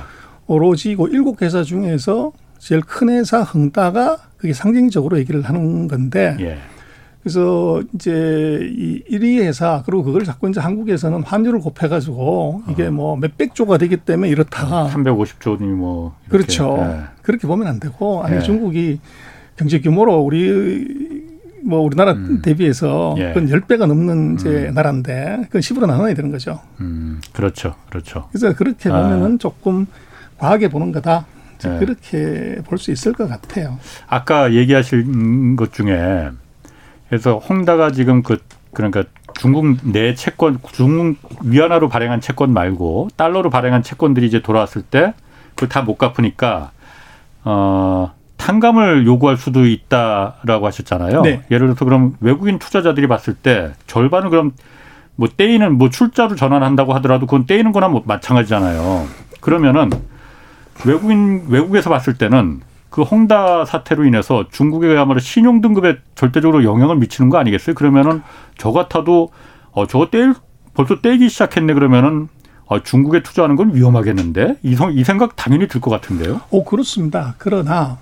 [0.46, 6.59] 오로지 그 7회사 중에서 제일 큰 회사 흥따가 그게 상징적으로 얘기를 하는 건데 예.
[7.22, 12.90] 그래서 이제 이 1위 회사 그리고 그걸 자꾸 이제 한국에서는 환율을 곱해 가지고 이게 어.
[12.90, 14.88] 뭐 몇백 조가 되기 때문에 이렇다.
[14.88, 16.16] 350조니 뭐.
[16.29, 16.79] 그렇죠.
[16.81, 17.05] 예.
[17.22, 18.40] 그렇게 보면 안 되고 아니 예.
[18.40, 19.01] 중국이
[19.57, 21.08] 경제 규모로 우리
[21.68, 22.40] 뭐 우리나라 음.
[22.42, 23.33] 대비해서 예.
[23.35, 24.74] 그건 10배가 넘는 이제 음.
[24.74, 26.61] 나라인데 그건 10으로 나눠야 되는 거죠.
[26.81, 27.20] 음.
[27.35, 27.74] 그렇죠.
[27.90, 28.28] 그렇죠.
[28.31, 29.38] 그래서 그렇게 보면은 아.
[29.38, 29.87] 조금
[30.38, 31.26] 과하게 보는 거다.
[31.66, 31.78] 예.
[31.78, 33.78] 그렇게 볼 수 있을 것 같아요.
[34.07, 36.31] 아까 얘기하신 것 중에
[37.09, 38.38] 그래서 홍다가 지금 그
[38.72, 39.02] 그러니까
[39.35, 45.12] 중국 내 채권 중국 위안화로 발행한 채권 말고 달러로 발행한 채권들이 이제 돌아왔을 때
[45.54, 46.70] 그걸 다 못 갚으니까
[47.44, 51.20] 어 탕감을 요구할 수도 있다라고 하셨잖아요.
[51.22, 51.42] 네.
[51.51, 54.53] 예를 들어서 그럼 외국인 투자자들이 봤을 때 절반을 그럼
[55.16, 59.07] 뭐 떼이는 뭐 출자로 전환한다고 하더라도 그건 떼이는 거나 뭐 마찬가지잖아요.
[59.40, 59.90] 그러면은
[60.87, 67.38] 외국인 외국에서 봤을 때는 그 홍다 사태로 인해서 중국에야말로 신용 등급에 절대적으로 영향을 미치는 거
[67.38, 67.74] 아니겠어요?
[67.74, 68.22] 그러면은
[68.57, 69.31] 저 같아도
[69.72, 70.33] 어 저거 떼
[70.74, 72.29] 벌써 떼기 시작했네 그러면은
[72.66, 76.40] 어, 중국에 투자하는 건 위험하겠는데 이, 이 생각 당연히 들 것 같은데요.
[76.51, 77.35] 오 그렇습니다.
[77.38, 77.96] 그러나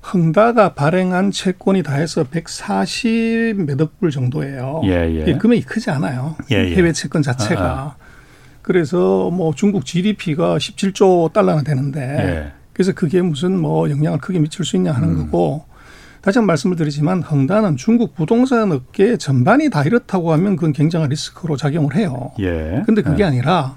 [0.00, 4.82] 흥다가 발행한 채권이 다 해서 140 몇억 불 정도예요.
[4.84, 5.36] 예, 예.
[5.36, 6.36] 금액이 크지 않아요.
[6.50, 6.74] 예, 예.
[6.74, 7.62] 해외 채권 자체가.
[7.62, 7.96] 아, 아.
[8.62, 12.52] 그래서 뭐 중국 GDP가 17조 달러나 되는데 예.
[12.72, 15.16] 그래서 그게 무슨 뭐 영향을 크게 미칠 수 있냐 하는 음.
[15.24, 15.64] 거고
[16.20, 21.56] 다시 한번 말씀을 드리지만 헝다는 중국 부동산 업계 전반이 다 이렇다고 하면 그건 굉장한 리스크로
[21.56, 22.32] 작용을 해요.
[22.40, 22.82] 예.
[22.86, 23.26] 근데 그게 예.
[23.26, 23.76] 아니라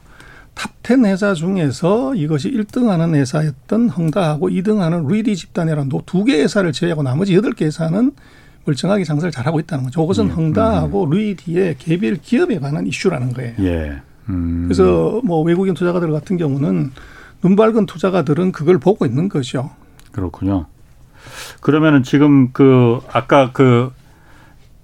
[0.56, 7.04] top 10 회사 중에서 이것이 1등하는 회사였던 헝다하고 2등하는 루이디 집단이라는 두 개 회사를 제외하고
[7.04, 8.12] 나머지 8개 회사는
[8.66, 10.02] 멀쩡하게 장사를 잘하고 있다는 거죠.
[10.02, 10.32] 그것은 예.
[10.34, 11.10] 헝다하고 음.
[11.10, 13.54] 루이디의 개별 기업에 관한 이슈라는 거예요.
[13.62, 14.02] 예.
[14.30, 14.66] 음.
[14.66, 16.92] 그래서 뭐 외국인 투자가들 같은 경우는
[17.42, 19.72] 눈 밝은 투자가들은 그걸 보고 있는 거죠.
[20.12, 20.68] 그렇군요.
[21.62, 23.92] 그러면은 지금 그 아까 그,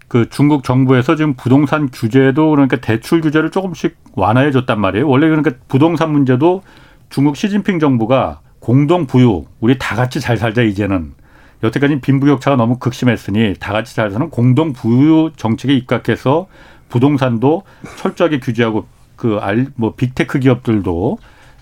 [0.08, 5.08] 그 중국 정부에서 지금 부동산 규제도 그러니까 대출 규제를 조금씩 완화해 줬단 말이에요.
[5.08, 6.64] 원래 그러니까 부동산 문제도
[7.10, 11.14] 중국 시진핑 정부가 공동 부유, 우리 다 같이 잘 살자 이제는
[11.64, 16.48] 여태까지 빈부격차가 너무 극심했으니 다 같이 잘 사는 공동 부유 정책에 입각해서
[16.90, 17.64] 부동산도
[17.98, 21.18] 철저하게 규제하고 그 알 뭐 big tech 기업들도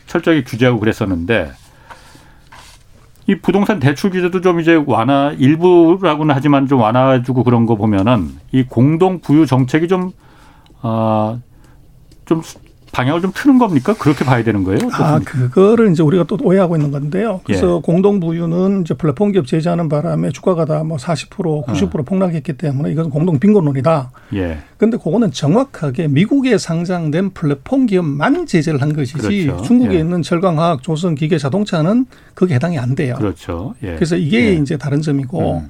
[0.07, 1.51] 철저하게 규제하고 그랬었는데
[3.27, 8.63] 이 부동산 대출 규제도 좀 이제 완화 일부라고는 하지만 좀 완화해주고 그런 거 보면은 이
[8.63, 10.11] 공동 부유 정책이 좀
[10.83, 11.39] 어,
[12.25, 12.41] 좀
[12.95, 13.93] 방향을 좀 트는 겁니까?
[13.99, 14.79] 그렇게 봐야 되는 거예요?
[14.93, 17.41] 아, 그거를 이제 우리가 또 오해하고 있는 건데요.
[17.43, 17.81] 그래서 예.
[17.83, 22.03] 공동 부유는 이제 플랫폼 기업 제재하는 바람에 주가가 다 뭐 40% 90% 어.
[22.03, 24.11] 폭락했기 때문에 이것은 공동 빈곤론이다.
[24.35, 24.59] 예.
[24.77, 29.63] 근데 그거는 정확하게 미국에 상장된 플랫폼 기업만 제재를 한 것이지 그렇죠.
[29.63, 29.99] 중국에 예.
[29.99, 33.15] 있는 철강화학, 조선, 기계, 자동차는 그게 해당이 안 돼요.
[33.17, 33.73] 그렇죠.
[33.83, 33.95] 예.
[33.95, 34.53] 그래서 이게 예.
[34.53, 35.69] 이제 다른 점이고 음.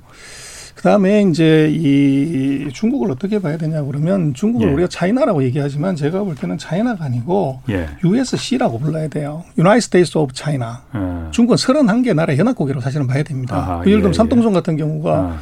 [0.85, 4.71] 그다음에 이제 이 중국을 어떻게 봐야 되냐 그러면 중국을 예.
[4.73, 7.87] 우리가 차이나라고 얘기하지만 제가 볼 때는 차이나가 아니고 예.
[8.03, 9.43] USC라고 불러야 돼요.
[9.57, 10.73] United States of China.
[10.93, 11.31] 예.
[11.31, 13.55] 중국은 31개 나라 연합국이라고 사실은 봐야 됩니다.
[13.57, 15.39] 아하, 그 예를 들면 예, 산둥성 같은 경우가 아.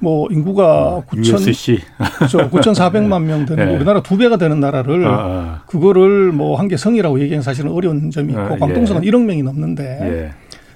[0.00, 2.38] 뭐 인구가 9천 아, 그렇죠.
[2.50, 3.74] 9,400만 명 되는 예.
[3.74, 5.62] 우리나라 두 배가 되는 나라를 아, 아.
[5.66, 9.98] 그거를 뭐 한 개 성이라고 얘기하는 사실은 어려운 점이 있고 아, 광동성은 1억 명이 넘는데
[10.02, 10.30] 예.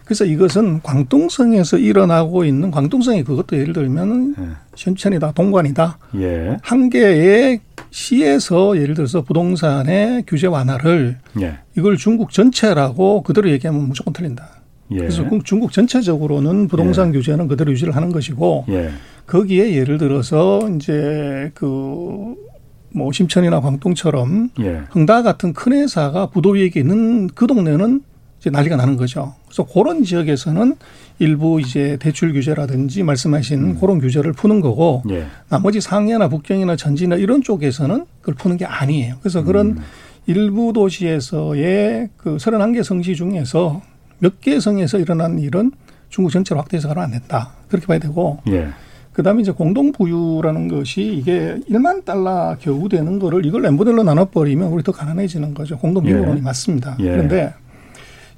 [0.09, 4.44] 그래서 이것은 광동성에서 일어나고 있는 광동성이 그것도 예를 들면 예.
[4.75, 6.57] 현천이다 동관이다 예.
[6.62, 11.59] 한 개의 시에서 예를 들어서 부동산의 규제 완화를 예.
[11.77, 14.49] 이걸 중국 전체라고 그대로 얘기하면 무조건 틀린다.
[14.92, 14.97] 예.
[14.97, 17.12] 그래서 중국 전체적으로는 부동산 예.
[17.12, 18.88] 규제는 그대로 유지를 하는 것이고 예.
[19.27, 24.53] 거기에 예를 들어서 이제 그뭐 심천이나 광동처럼
[24.88, 28.01] 흥다 같은 큰 회사가 부도 위에 있는 그 동네는
[28.40, 29.35] 이제 난리가 나는 거죠.
[29.46, 30.77] 그래서 그런 지역에서는
[31.18, 33.81] 일부 이제 대출 규제라든지 말씀하신 음.
[33.81, 35.27] 그런 규제를 푸는 거고 예.
[35.48, 39.16] 나머지 상해나 북경이나 전지나 이런 쪽에서는 그걸 푸는 게 아니에요.
[39.20, 39.79] 그래서 그런 음.
[40.27, 43.83] 일부 도시에서의 그 31개 성시 중에서
[44.20, 45.72] 몇 개 성에서 일어난 일은
[46.09, 47.51] 중국 전체로 확대해서 가면 안 된다.
[47.68, 48.68] 그렇게 봐야 되고 예.
[49.12, 54.68] 그다음에 이제 공동 부유라는 것이 이게 1만 달러 겨우 되는 거를 이걸 엠보델로 나눠 버리면
[54.68, 55.77] 우리 더 가난해지는 거죠.
[55.79, 56.42] 공동 부유론이 예.
[56.42, 56.96] 맞습니다.
[57.01, 57.05] 예.
[57.11, 57.53] 그런데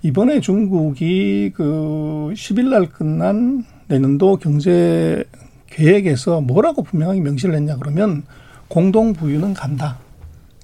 [0.03, 5.25] 이번에 중국이 그 10일 날 끝난 내년도 경제
[5.69, 8.23] 계획에서 뭐라고 분명하게 명시를 했냐 그러면
[8.69, 9.99] 공동 부유는 간다.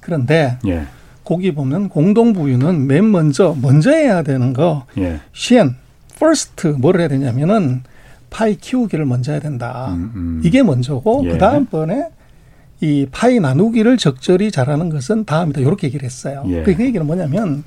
[0.01, 0.87] 그런데 예.
[1.25, 5.21] 거기 보면 공동 부유는 맨 먼저 먼저 해야 되는 거 예.
[5.33, 5.75] 先
[6.19, 7.83] first 뭐를 해야 되냐면은
[8.31, 9.93] 파이 키우기를 먼저 해야 된다.
[9.95, 10.43] 음, 음.
[10.45, 11.31] 이게 먼저고 예.
[11.33, 12.09] 그 다음번에
[12.81, 15.61] 이 파이 나누기를 적절히 잘하는 것은 다음이다.
[15.61, 16.45] 이렇게 얘기를 했어요.
[16.49, 16.63] 예.
[16.63, 17.65] 그 얘기는 뭐냐면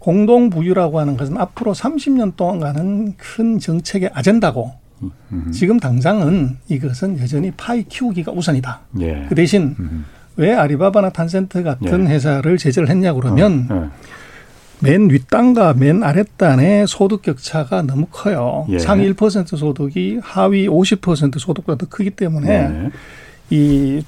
[0.00, 5.50] 공동 부유라고 하는 것은 앞으로 30년 동안 가는 큰 정책의 아젠다고 음.
[5.52, 8.80] 지금 당장은 이것은 여전히 파이 키우기가 우선이다.
[9.00, 9.26] 예.
[9.28, 10.04] 그 대신 음.
[10.36, 12.14] 왜 아리바바나 탄센트 같은 예.
[12.14, 14.90] 회사를 제재를 했냐 그러면 어, 예.
[14.90, 18.66] 맨 윗단과 맨 아랫단의 소득 격차가 너무 커요.
[18.70, 18.78] 예.
[18.78, 22.90] 상위 1% 소득이 하위 50% 소득보다 더 크기 때문에 네.
[23.50, 24.02] 이,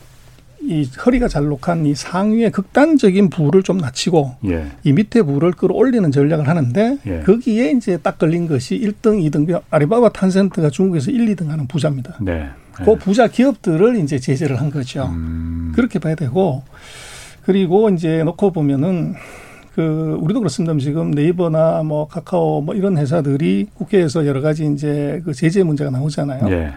[0.64, 4.66] 이 허리가 잘록한 이 상위의 극단적인 부를 좀 낮추고 예.
[4.85, 7.20] 이 밑에 부를 끌어올리는 전략을 하는데 예.
[7.20, 12.18] 거기에 이제 딱 걸린 것이 1등, 2등, 아리바바 탄센트가 중국에서 1, 2등 하는 부자입니다.
[12.20, 12.48] 네.
[12.72, 15.07] 그 부자 기업들을 이제 제재를 한 거죠.
[15.12, 15.72] 음.
[15.75, 16.62] 그렇게 봐야 되고
[17.44, 19.14] 그리고 이제 놓고 보면은
[19.75, 20.77] 그 우리도 그렇습니다.
[20.79, 26.51] 지금 네이버나 뭐 카카오 뭐 이런 회사들이 국회에서 여러 가지 이제 그 제재 문제가 나오잖아요.
[26.51, 26.72] 예.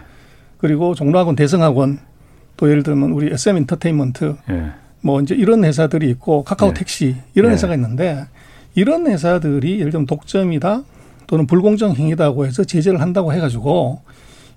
[0.58, 1.98] 그리고 종로학원, 대성학원
[2.56, 4.70] 또 예를 들면 우리 SM 엔터테인먼트 예.
[5.00, 6.74] 뭐 이제 이런 회사들이 있고 카카오 예.
[6.74, 7.54] 택시 이런 예.
[7.54, 8.24] 회사가 있는데
[8.74, 10.82] 이런 회사들이 예를 들면 독점이다
[11.26, 14.00] 또는 불공정 행위다고 해서 제재를 한다고 해가지고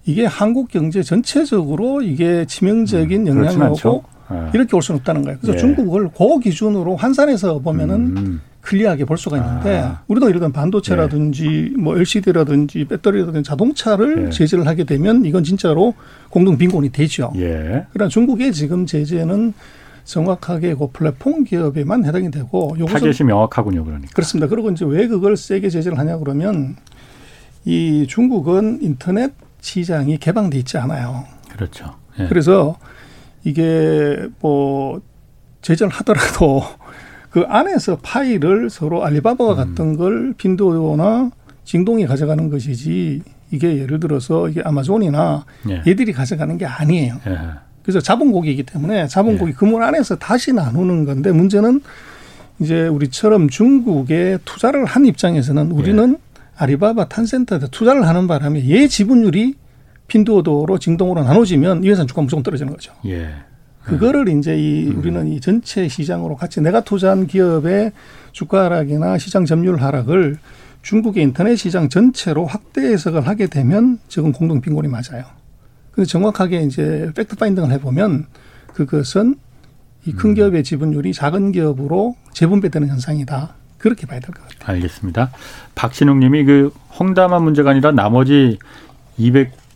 [0.06, 4.52] 이게 한국 경제 전체적으로 이게 치명적인 음, 영향이 오고 아.
[4.54, 5.38] 이렇게 올 수는 없다는 거예요.
[5.42, 5.60] 그래서 예.
[5.60, 8.42] 중국을 고 기준으로 환산해서 보면은 음.
[8.70, 10.02] clear하게 볼 수가 있는데 아.
[10.08, 11.82] 우리도 예를 들면 반도체라든지 예.
[11.82, 14.30] 뭐 LCD라든지 배터리라든지 자동차를 예.
[14.30, 15.96] 제재를 하게 되면 이건 진짜로
[16.30, 17.34] 공동 빈곤이 되죠.
[17.38, 17.88] 예.
[17.92, 19.54] 그러나 중국의 지금 제재는
[20.04, 24.12] 정확하게 그 플랫폼 기업에만 해당이 되고 타겟이 명확하군요, 그러니까.
[24.14, 24.48] 그렇습니다.
[24.48, 26.76] 그리고 이제 왜 그걸 세게 제재를 하냐 그러면
[27.66, 31.26] 이 중국은 인터넷 시장이 개방돼 있지 않아요.
[31.50, 31.96] 그렇죠.
[32.20, 32.28] 예.
[32.28, 32.78] 그래서
[33.44, 35.02] 이게 뭐
[35.62, 36.62] 제재를 하더라도
[37.30, 39.98] 그 안에서 파일을 서로 알리바바가 갔던 음.
[39.98, 41.32] 걸 핀도나
[41.64, 45.84] 징동이 가져가는 것이지 이게 예를 들어서 이게 아마존이나 예.
[45.86, 47.16] 얘들이 가져가는 게 아니에요.
[47.28, 47.40] 예.
[47.84, 49.56] 그래서 자본고기이기 때문에 자본고기 예.
[49.56, 51.82] 그물 안에서 다시 나누는 건데 문제는
[52.60, 56.42] 이제 우리처럼 중국에 투자를 한 입장에서는 우리는 예.
[56.58, 59.56] 아리바바 탄센터에 투자를 하는 바람에 얘 지분율이
[60.08, 62.94] 핀도어도로 징동으로 나눠지면 이 회사는 주가 무조건 떨어지는 거죠.
[63.92, 63.98] 예.
[63.98, 65.00] 그거를 이제 이 음.
[65.00, 67.92] 우리는 이 전체 시장으로 같이 내가 투자한 기업의
[68.32, 70.38] 주가 하락이나 시장 점유율 하락을
[70.82, 75.24] 중국의 인터넷 시장 전체로 확대 해석을 하게 되면 지금 공동 빈곤이 맞아요.
[75.92, 78.28] 근데 정확하게 이제 팩트 파인딩을 해보면
[78.74, 79.36] 그것은
[80.06, 80.34] 이큰 음.
[80.36, 83.56] 기업의 지분율이 작은 기업으로 재분배되는 현상이다.
[83.78, 84.76] 그렇게 봐야 될 것 같아요.
[84.76, 85.32] 알겠습니다.
[85.76, 88.58] 박신웅 님이 그 홍다만 문제가 아니라 나머지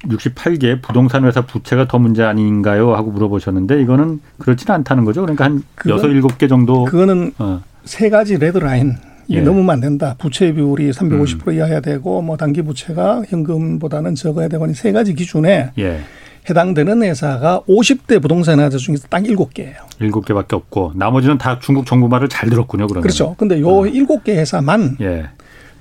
[0.08, 2.96] 268개 부동산 회사 부채가 더 문제 아닌가요?
[2.96, 5.22] 하고 물어보셨는데 이거는 그렇지는 않다는 거죠.
[5.22, 7.62] 그러니까 한 여섯 일곱 개 정도 그거는 어.
[7.86, 8.96] 세 가지 레드라인
[9.28, 9.44] 이게 예.
[9.44, 10.16] 넘으면 안 된다.
[10.18, 11.54] 부채 비율이 350% 음.
[11.54, 16.02] 이하야 되고 뭐 단기 부채가 현금보다는 적어야 되고 세 가지 기준에 예.
[16.50, 19.76] 해당되는 회사가 50대 부동산 회사 중에서 딱 7개예요.
[20.00, 22.88] 7개밖에 없고 나머지는 다 중국 정부 말을 잘 들었군요.
[22.88, 23.04] 그러면.
[23.04, 23.36] 그렇죠.
[23.38, 23.82] 근데 요 어.
[23.84, 25.30] 7개 회사만 예.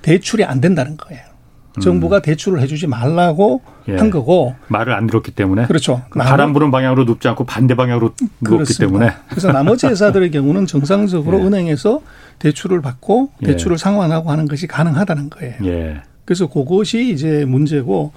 [0.01, 1.32] 대출이 안 된다는 거예요.
[1.81, 2.21] 정부가 음.
[2.21, 3.97] 대출을 해주지 말라고 예.
[3.97, 6.03] 한 거고 말을 안 들었기 때문에 그렇죠.
[6.09, 11.39] 그 바람 부는 방향으로 눕지 않고 반대 방향으로 눕기 때문에 그래서 나머지 회사들의 경우는 정상적으로
[11.39, 11.43] 예.
[11.43, 12.01] 은행에서
[12.39, 13.47] 대출을 받고 예.
[13.47, 15.55] 대출을 상환하고 하는 것이 가능하다는 거예요.
[15.65, 16.01] 예.
[16.25, 18.13] 그래서 그것이 이제 문제고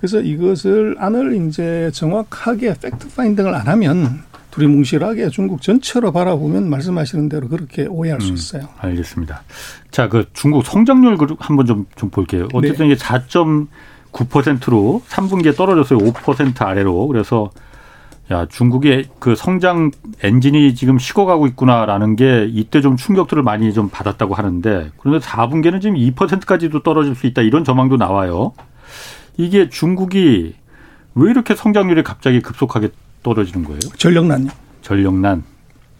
[0.00, 4.22] 그래서 이것을 안을 이제 정확하게 팩트 파인딩을 안 하면
[4.56, 8.62] 둘이 뭉실하게 중국 전체로 바라보면 말씀하시는 대로 그렇게 오해할 수 음, 있어요.
[8.62, 9.42] 음, 알겠습니다.
[9.90, 12.48] 자, 그 중국 성장률 한번 좀, 좀 볼게요.
[12.54, 12.94] 어쨌든 네.
[12.94, 15.98] 이게 4.9%로 3분기에 떨어졌어요.
[15.98, 17.06] 5% 아래로.
[17.06, 17.50] 그래서
[18.30, 19.90] 야, 중국의 그 성장
[20.22, 25.96] 엔진이 지금 식어가고 있구나라는 게 이때 좀 충격들을 많이 좀 받았다고 하는데 그런데 4분기에는 지금
[25.96, 28.54] 2%까지도 떨어질 수 있다 이런 전망도 나와요.
[29.36, 30.54] 이게 중국이
[31.14, 32.88] 왜 이렇게 성장률이 갑자기 급속하게
[33.26, 33.80] 떨어지는 거예요?
[33.96, 34.50] 전력난요.
[34.82, 35.42] 전력난.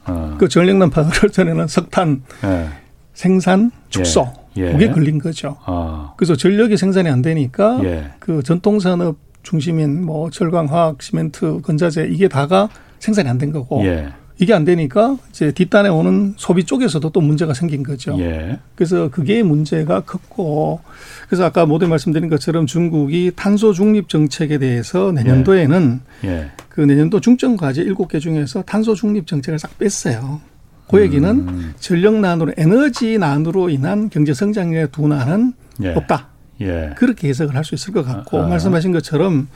[0.07, 0.37] 어.
[0.39, 2.69] 그 전력난 파를 전에는 석탄 예.
[3.15, 4.69] 생산 축소 예.
[4.69, 4.73] 예.
[4.73, 5.57] 그게 걸린 거죠.
[5.67, 6.15] 어.
[6.17, 8.13] 그래서 전력이 생산이 안 되니까 예.
[8.21, 12.69] 그 전통 산업 중심인 뭐 철강, 화학, 시멘트, 건자재 이게 다가
[13.01, 14.09] 생산이 안 된 거고 예.
[14.39, 18.17] 이게 안 되니까 이제 뒷단에 오는 소비 쪽에서도 또 문제가 생긴 거죠.
[18.21, 18.59] 예.
[18.75, 20.81] 그래서 그게 문제가 컸고
[21.27, 26.29] 그래서 아까 모두 말씀드린 것처럼 중국이 탄소 중립 정책에 대해서 내년도에는 예.
[26.29, 26.51] 예.
[26.69, 30.41] 그 내년도 중점 과제 일곱 개 중에서 탄소 중립 정책을 싹 뺐어요.
[30.89, 31.75] 그 얘기는 음.
[31.81, 35.95] 전력난으로 에너지난으로 인한 경제 성장의 둔화는 예.
[35.95, 36.29] 없다.
[36.61, 36.91] 예.
[36.97, 38.49] 그렇게 해석을 할 수 있을 것 같고 아, 아.
[38.49, 39.49] 말씀하신 것처럼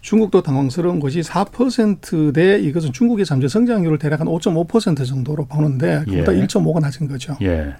[0.00, 6.46] 중국도 당황스러운 것이 4%대 이것은 중국의 잠재 성장률을 대략 한 5.5% 정도로 보는데 그보다 예.
[6.46, 7.36] 1.5가 낮은 거죠.
[7.42, 7.74] 예.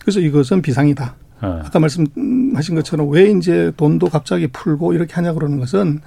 [0.00, 1.14] 그래서 이것은 비상이다.
[1.40, 1.60] 어.
[1.64, 6.00] 아까 말씀하신 것처럼 왜 이제 돈도 갑자기 풀고 이렇게 하냐 그러는 것은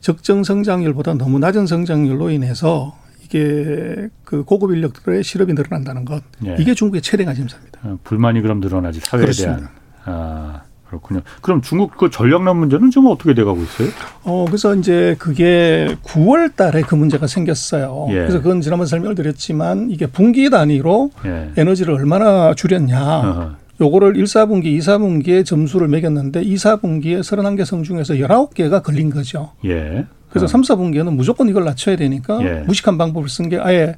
[0.00, 6.56] 적정 성장률보다 너무 낮은 성장률로 인해서 이게 그 고급 인력들의 실업이 늘어난다는 것 예.
[6.58, 7.80] 이게 중국의 최대가 짐사입니다.
[7.82, 9.56] 어, 불만이 그럼 늘어나지 사회에 그렇습니다.
[9.56, 9.70] 대한.
[10.04, 10.62] 아.
[10.92, 11.22] 그렇군요.
[11.40, 13.88] 그럼 중국 그 전력난 문제는 좀 어떻게 돼가고 있어요?
[14.24, 18.08] 어 그래서 이제 그게 9월 달에 그 문제가 생겼어요.
[18.10, 18.14] 예.
[18.14, 21.50] 그래서 그건 지난번 설명을 드렸지만 이게 분기 단위로 예.
[21.56, 23.00] 에너지를 얼마나 줄였냐.
[23.20, 23.50] 어허.
[23.80, 29.52] 요거를 1, 4분기, 2, 4분기에 점수를 매겼는데 2, 4분기에 31개 성 중에서 19개가 걸린 거죠.
[29.64, 30.04] 예.
[30.28, 30.48] 그래서 어.
[30.48, 32.64] 3, 4분기에는 무조건 이걸 낮춰야 되니까 예.
[32.66, 33.96] 무식한 방법을 쓴 게 아예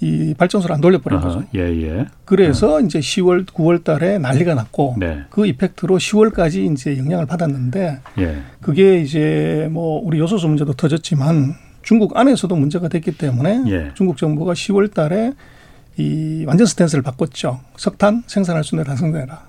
[0.00, 1.44] 이 발전소를 안 돌려버린 거죠.
[1.54, 2.06] 예, 예.
[2.24, 2.80] 그래서 어.
[2.80, 5.22] 이제 10월, 9월 달에 난리가 났고 네.
[5.30, 8.42] 그 이펙트로 10월까지 이제 영향을 받았는데 예.
[8.60, 13.90] 그게 이제 뭐 우리 요소수 문제도 터졌지만 중국 안에서도 문제가 됐기 때문에 예.
[13.94, 15.32] 중국 정부가 10월 달에
[15.96, 17.60] 이 완전 스탠스를 바꿨죠.
[17.76, 19.42] 석탄 생산할 수 있는데 다 생산해라.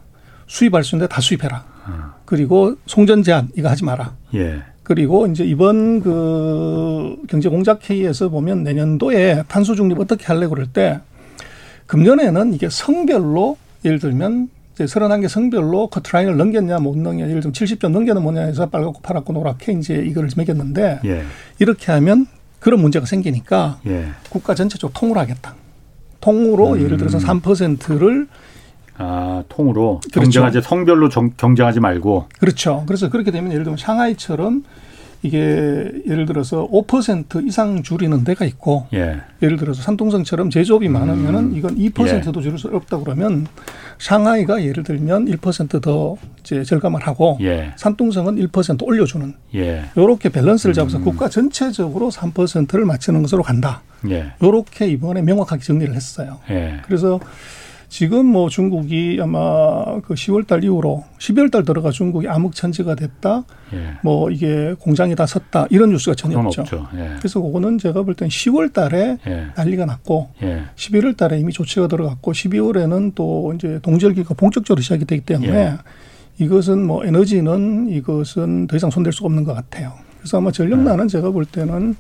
[0.47, 1.65] 수입할 수 있는데 다 수입해라.
[1.87, 2.13] 어.
[2.25, 4.13] 그리고 송전 제한 이거 하지 마라.
[4.35, 4.61] 예.
[4.85, 10.99] 그리고 이제 이번 그 경제 공작 회의에서 보면 내년도에 탄소 중립 어떻게 할래 그럴 때
[11.87, 17.53] 금년에는 이게 성별로 예를 들면 이제 서른한 개 성별로 커트라인을 넘겼냐 못 넘겼냐 예를 들면
[17.53, 21.23] 70점 넘겨는 뭐냐 해서 빨갛고 파랗고 노랗게 이제 이거를 매겼는데 예.
[21.57, 22.27] 이렇게 하면
[22.59, 24.09] 그런 문제가 생기니까 예.
[24.29, 25.55] 국가 전체적으로 통을 하겠다.
[26.21, 26.81] 통으로 음.
[26.83, 28.27] 예를 들어서 3%를
[28.97, 30.21] 아, 통으로 그렇죠.
[30.21, 32.83] 경쟁하지 성별로 정, 경쟁하지 말고 그렇죠.
[32.87, 34.63] 그래서 그렇게 되면 예를 들면 상하이처럼
[35.25, 35.37] 이게
[36.07, 39.21] 예를 들어서 5% 이상 줄이는 데가 있고 예.
[39.41, 40.93] 를 들어서 산동성처럼 제조업이 음.
[40.93, 42.43] 많으면은 이건 2%도 예.
[42.43, 43.47] 줄일 수 없다 그러면
[43.97, 47.73] 상하이가 예를 들면 1%더 이제 절감을 하고 예.
[47.75, 49.85] 산동성은 1% 올려주는 예.
[49.97, 51.03] 요렇게 밸런스를 잡아서 음.
[51.03, 53.81] 국가 전체적으로 3%를 맞추는 것으로 간다.
[54.09, 54.33] 예.
[54.43, 56.39] 요렇게 이번에 명확하게 정리를 했어요.
[56.51, 56.81] 예.
[56.85, 57.19] 그래서
[57.95, 63.45] 지금 뭐 중국이 아마 그 10월 달 이후로 12월 달 들어가 중국이 암흑천지가 됐다.
[63.71, 63.93] 예.
[64.03, 65.67] 뭐 이게 공장이 다 섰다.
[65.69, 66.63] 이런 뉴스가 전혀 없죠.
[66.63, 66.87] 없죠.
[66.97, 67.11] 예.
[67.19, 69.47] 그래서 그거는 제가 볼 땐 10월 달에 예.
[69.55, 70.63] 난리가 났고 예.
[70.75, 75.77] 11월 달에 이미 조치가 들어갔고 12월에는 또 이제 동절기가 본격적으로 시작이 되기 때문에 예.
[76.37, 79.93] 이것은 뭐 에너지는 이것은 더 이상 손댈 수가 없는 것 같아요.
[80.19, 81.07] 그래서 아마 전력난은 예.
[81.07, 81.95] 제가 볼 때는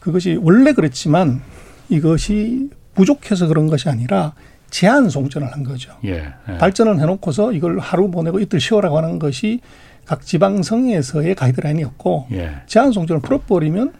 [0.00, 1.40] 그것이 원래 그랬지만
[1.88, 4.32] 이것이 부족해서 그런 것이 아니라
[4.70, 5.92] 제한 송전을 한 거죠.
[6.04, 6.58] 예, 예.
[6.58, 9.60] 발전을 해놓고서 이걸 하루 보내고 이틀 쉬어라고 하는 것이
[10.06, 12.62] 각 지방성에서의 가이드라인이었고 예.
[12.66, 13.92] 제한 송전을 풀어버리면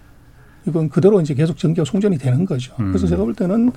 [0.66, 2.74] 이건 그대로 이제 계속 전기가 송전이 되는 거죠.
[2.80, 2.88] 음.
[2.88, 3.72] 그래서 제가 볼 때는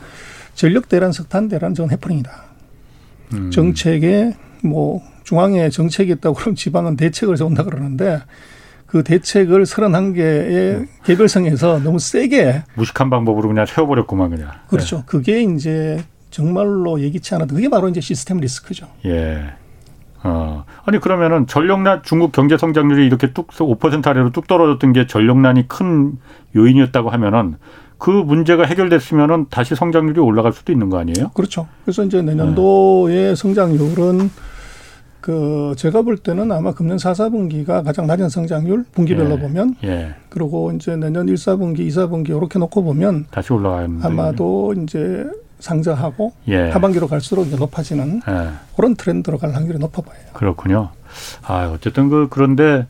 [0.54, 2.32] 전력 대란, 석탄 대란 저건 해프닝이다.
[3.34, 3.52] 음.
[3.52, 8.22] 정책에 뭐 중앙에 정책이 있다고 그러면 지방은 대책을 세운다 그러는데
[8.86, 14.52] 그 대책을 31개의 개별성에서 너무 세게 무식한 방법으로 그냥 채워버렸구만 그냥.
[14.68, 14.98] 그렇죠.
[14.98, 15.04] 네.
[15.08, 16.04] 그게 이제
[16.34, 18.88] 정말로 예기치 않았던 그게 바로 이제 시스템 리스크죠.
[19.06, 19.54] 예.
[20.24, 20.66] 어.
[20.84, 26.18] 아니 그러면은 전력난 중국 경제 성장률이 이렇게 뚝5% 아래로 뚝 떨어졌던 게 전력난이 큰
[26.56, 27.58] 요인이었다고 하면은
[28.00, 31.30] 그 문제가 해결됐으면은 다시 성장률이 올라갈 수도 있는 거 아니에요?
[31.36, 31.68] 그렇죠.
[31.86, 33.36] 그래서 이제 내년도의 네.
[33.36, 34.32] 성장률은
[35.22, 39.40] 그 제가 볼 때는 아마 금년 4, 4분기가 가장 낮은 성장률 분기별로 예.
[39.40, 40.16] 보면 예.
[40.30, 45.26] 그리고 이제 내년 1, 4분기, 2, 4분기 이렇게 놓고 보면 다시 올라가는 아마도 이제
[45.64, 46.70] 상저하고 예.
[46.72, 48.50] 하반기로 갈수록 이제 높아지는 예.
[48.76, 50.22] 그런 트렌드로 갈 확률이 높아 보여요.
[50.34, 50.90] 그렇군요.
[51.48, 52.86] 아 어쨌든 그 그런데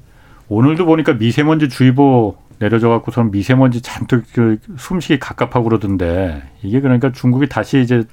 [0.49, 7.47] 오늘도 보니까 미세먼지 주의보 내려져 갖고서는 미세먼지 잔뜩 그 숨쉬기 갑갑하고 그러던데 이게 그러니까 중국이
[7.47, 8.03] 다시 이제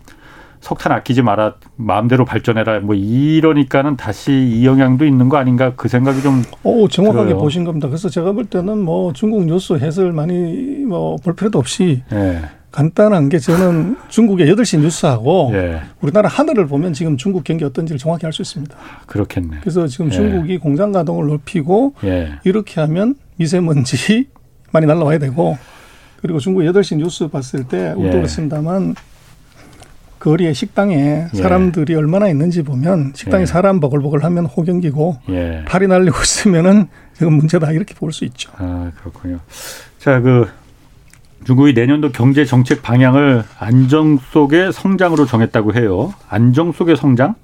[0.60, 6.20] 석탄 아끼지 마라 마음대로 발전해라 뭐 이러니까는 다시 이 영향도 있는 거 아닌가 그 생각이
[6.20, 7.40] 좀 오, 정확하게 들어요.
[7.40, 7.88] 보신 겁니다.
[7.88, 12.42] 그래서 제가 볼 때는 뭐 중국 뉴스 해설 많이 뭐 볼 필요도 없이 예.
[12.72, 15.80] 간단한 게 저는 중국의 여덟 시 뉴스하고 예.
[16.00, 18.76] 우리나라 하늘을 보면 지금 중국 경기 어떤지를 정확히 알 수 있습니다.
[19.06, 19.58] 그렇겠네.
[19.60, 20.10] 그래서 지금 예.
[20.10, 22.32] 중국이 공장 가동을 높이고 예.
[22.44, 24.28] 이렇게 하면 미세먼지
[24.72, 25.58] 많이 날라와야 되고
[26.22, 28.12] 그리고 중국 여덟 시 뉴스 봤을 때 우리도 예.
[28.18, 28.94] 그렇습니다만
[30.20, 31.36] 거리에 식당에 예.
[31.36, 33.46] 사람들이 얼마나 있는지 보면 식당에 예.
[33.46, 35.16] 사람 버글버글 하면 호경기고
[35.66, 38.50] 팔이 날리고 있으면은 지금 문제다 이렇게 볼 수 있죠.
[38.58, 39.40] 아 그렇군요.
[39.98, 40.46] 자 그
[41.44, 46.12] 중국이 내년도 경제 정책 방향을 안정 속의 성장으로 정했다고 해요.
[46.28, 47.34] 안정 속의 성장?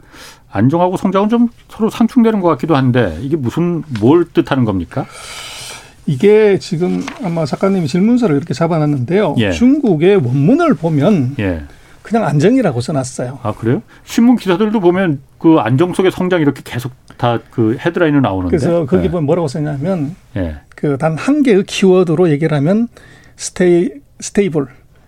[0.50, 5.06] 안정하고 성장은 좀 서로 상충되는 것 같기도 한데 이게 무슨 뭘 뜻하는 겁니까?
[6.06, 9.34] 이게 지금 아마 작가님이 질문서를 이렇게 잡아놨는데요.
[9.38, 9.50] 예.
[9.50, 11.64] 중국의 원문을 보면 예.
[12.02, 13.40] 그냥 안정이라고 써놨어요.
[13.42, 13.82] 아 그래요?
[14.04, 18.56] 신문 기사들도 보면 그 안정 속의 성장 이렇게 계속 다 그 헤드라인으로 나오는데.
[18.56, 19.10] 그래서 거기 예.
[19.10, 20.56] 보면 뭐라고 써냐면 예.
[20.76, 22.88] 그단 한 개의 키워드로 얘기를 하면
[23.36, 24.66] stay stable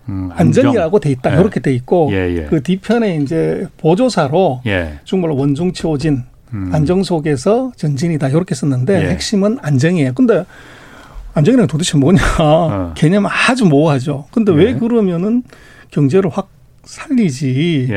[0.09, 1.35] 음, 안정이라고 돼 있다.
[1.35, 1.39] 예.
[1.39, 2.43] 이렇게 돼 있고 예, 예.
[2.45, 4.99] 그 뒤편에 이제 보조사로 예.
[5.05, 6.71] 정말로 稳中求进 음.
[6.73, 8.29] 안정 속에서 전진이다.
[8.29, 9.09] 이렇게 썼는데 예.
[9.11, 10.13] 핵심은 안정이에요.
[10.13, 10.45] 근데
[11.35, 12.21] 안정이란 도대체 뭐냐?
[12.41, 12.93] 어.
[12.95, 14.25] 개념 아주 모호하죠.
[14.31, 14.73] 근데 왜 예.
[14.73, 15.43] 그러면은
[15.91, 16.49] 경제를 확
[16.83, 17.87] 살리지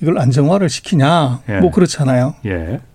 [0.00, 1.40] 이걸 안정화를 시키냐?
[1.60, 2.36] 뭐 그렇잖아요.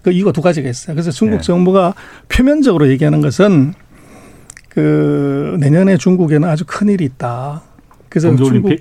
[0.02, 0.96] 그 이거 두 가지가 있어요.
[0.96, 1.96] 그래서 중국 정부가
[2.30, 3.74] 표면적으로 얘기하는 것은
[4.74, 7.62] 그 내년에 중국에는 아주 큰 일이 있다.
[8.10, 8.76] 그래서 중국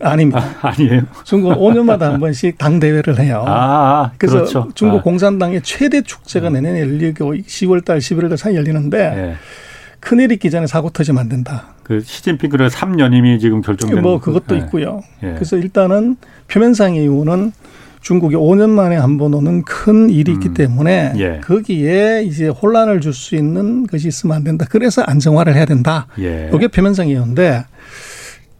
[0.00, 0.44] 아닙니다.
[0.60, 3.44] 아, 니에요 중국은 5년마다 한 번씩 당 대회를 해요.
[3.46, 4.68] 아, 아 그래서 그렇죠.
[4.74, 5.02] 중국 아.
[5.02, 9.34] 공산당의 최대 축제가 내년에 열리고 10월 달, 11월 달 사이 열리는데 네.
[10.00, 11.74] 큰일 있기 전에 사고 터지면 안 된다.
[11.82, 14.58] 그 시진핑 그래 3년임이 지금 결정된 뭐 그것도 네.
[14.58, 15.00] 있고요.
[15.22, 15.32] 예.
[15.32, 16.16] 그래서 일단은
[16.48, 17.52] 표면상의 이유는
[18.08, 20.54] 중국이 5년 만에 한 번 오는 큰 일이 있기 음.
[20.54, 21.40] 때문에 예.
[21.44, 24.64] 거기에 이제 혼란을 줄 수 있는 것이 있으면 안 된다.
[24.70, 26.06] 그래서 안정화를 해야 된다.
[26.20, 26.50] 예.
[26.54, 27.64] 이게 표면상이었는데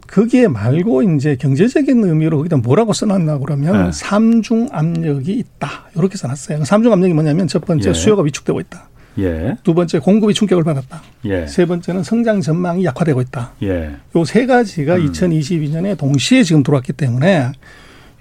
[0.09, 3.91] 거기에 말고 이제 경제적인 의미로 거기다 뭐라고 써놨나 그러면 네.
[3.93, 5.69] 삼중 압력이 있다.
[5.97, 6.65] 이렇게 써놨어요.
[6.65, 7.95] 삼중 압력이 뭐냐면 첫 번째 예.
[7.95, 8.89] 수요가 위축되고 있다.
[9.21, 9.57] 예.
[9.63, 11.01] 두 번째 공급이 충격을 받았다.
[11.25, 11.47] 예.
[11.47, 13.53] 세 번째는 성장 전망이 약화되고 있다.
[13.63, 13.93] 예.
[14.15, 15.13] 요세 가지가 음.
[15.13, 17.53] 2022년에 동시에 지금 들어왔기 때문에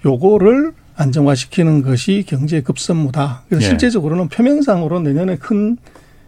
[0.06, 3.44] 요거를 안정화시키는 것이 경제 급선무다.
[3.48, 3.68] 그래서 예.
[3.68, 5.76] 실제적으로는 표면상으로 내년에 큰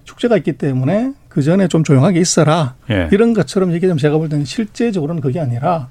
[0.04, 2.76] 축제가 있기 때문에 그 전에 좀 조용하게 있어라.
[2.90, 3.08] 예.
[3.12, 5.88] 이런 것처럼 얘기하면 제가 볼 때는 실제적으로는 그게 아니라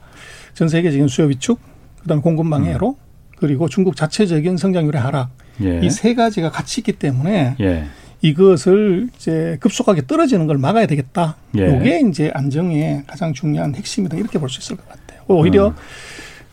[0.53, 1.59] 전 세계적인 수요 위축,
[2.01, 3.35] 그다음에 공급 방해로 음.
[3.37, 5.29] 그리고 중국 자체적인 성장률의 하락
[5.61, 5.79] 예.
[5.83, 7.85] 이세 가지가 같이 있기 때문에 예.
[8.21, 11.37] 이것을 이제 급속하게 떨어지는 걸 막아야 되겠다.
[11.57, 11.77] 예.
[11.77, 15.21] 이게 이제 안정의 가장 중요한 핵심이다 이렇게 볼 수 있을 것 같아요.
[15.27, 15.75] 오히려 음.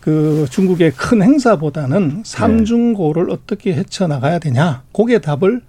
[0.06, 3.32] 그 중국의 큰 행사보다는 삼중고를 네.
[3.32, 4.84] 어떻게 헤쳐나가야 되냐.
[4.92, 5.62] 그게 답을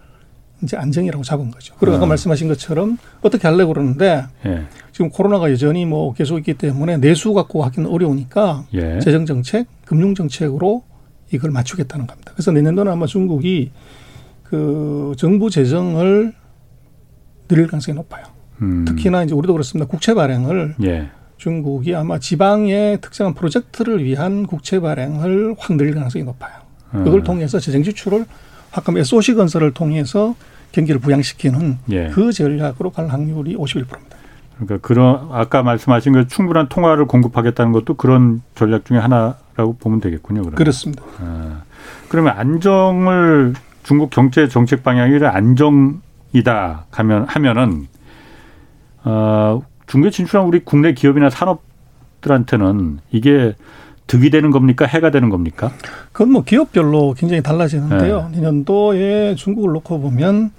[0.61, 1.73] 이제 안정이라고 잡은 거죠.
[1.79, 2.09] 그리고 아까 음.
[2.09, 4.65] 말씀하신 것처럼 어떻게 하려고 그러는데 예.
[4.91, 8.99] 지금 코로나가 여전히 뭐 계속 있기 때문에 내수 갖고 하기는 어려우니까 예.
[8.99, 10.83] 재정 정책, 금융 정책으로
[11.33, 12.31] 이걸 맞추겠다는 겁니다.
[12.35, 13.71] 그래서 내년도는 아마 중국이
[14.43, 16.35] 그 정부 재정을
[17.47, 18.23] 늘릴 가능성이 높아요.
[18.61, 18.85] 음.
[18.85, 19.89] 특히나 이제 우리도 그렇습니다.
[19.89, 21.09] 국채 발행을 예.
[21.37, 26.53] 중국이 아마 지방의 특정한 프로젝트를 위한 국채 발행을 확 늘릴 가능성이 높아요.
[26.91, 27.23] 그걸 음.
[27.23, 28.25] 통해서 재정 지출을
[28.71, 30.35] 확하면 SOC 건설을 통해서
[30.71, 32.09] 경기를 부양시키는 예.
[32.09, 34.17] 그 전략으로 갈 확률이 51%입니다.
[34.55, 40.41] 그러니까 그런 아까 말씀하신 그 충분한 통화를 공급하겠다는 것도 그런 전략 중에 하나라고 보면 되겠군요.
[40.41, 40.55] 그러면.
[40.55, 41.03] 그렇습니다.
[41.19, 41.61] 아,
[42.09, 47.87] 그러면 안정을 중국 경제 정책 방향이 안정이다 하면 하면은
[49.03, 53.55] 어, 중국에 진출한 우리 국내 기업이나 산업들한테는 이게
[54.07, 54.85] 득이 되는 겁니까?
[54.85, 55.71] 해가 되는 겁니까?
[56.11, 58.29] 그건 뭐 기업별로 굉장히 달라지는데요.
[58.31, 58.37] 네.
[58.37, 60.51] 내년도에 중국을 놓고 보면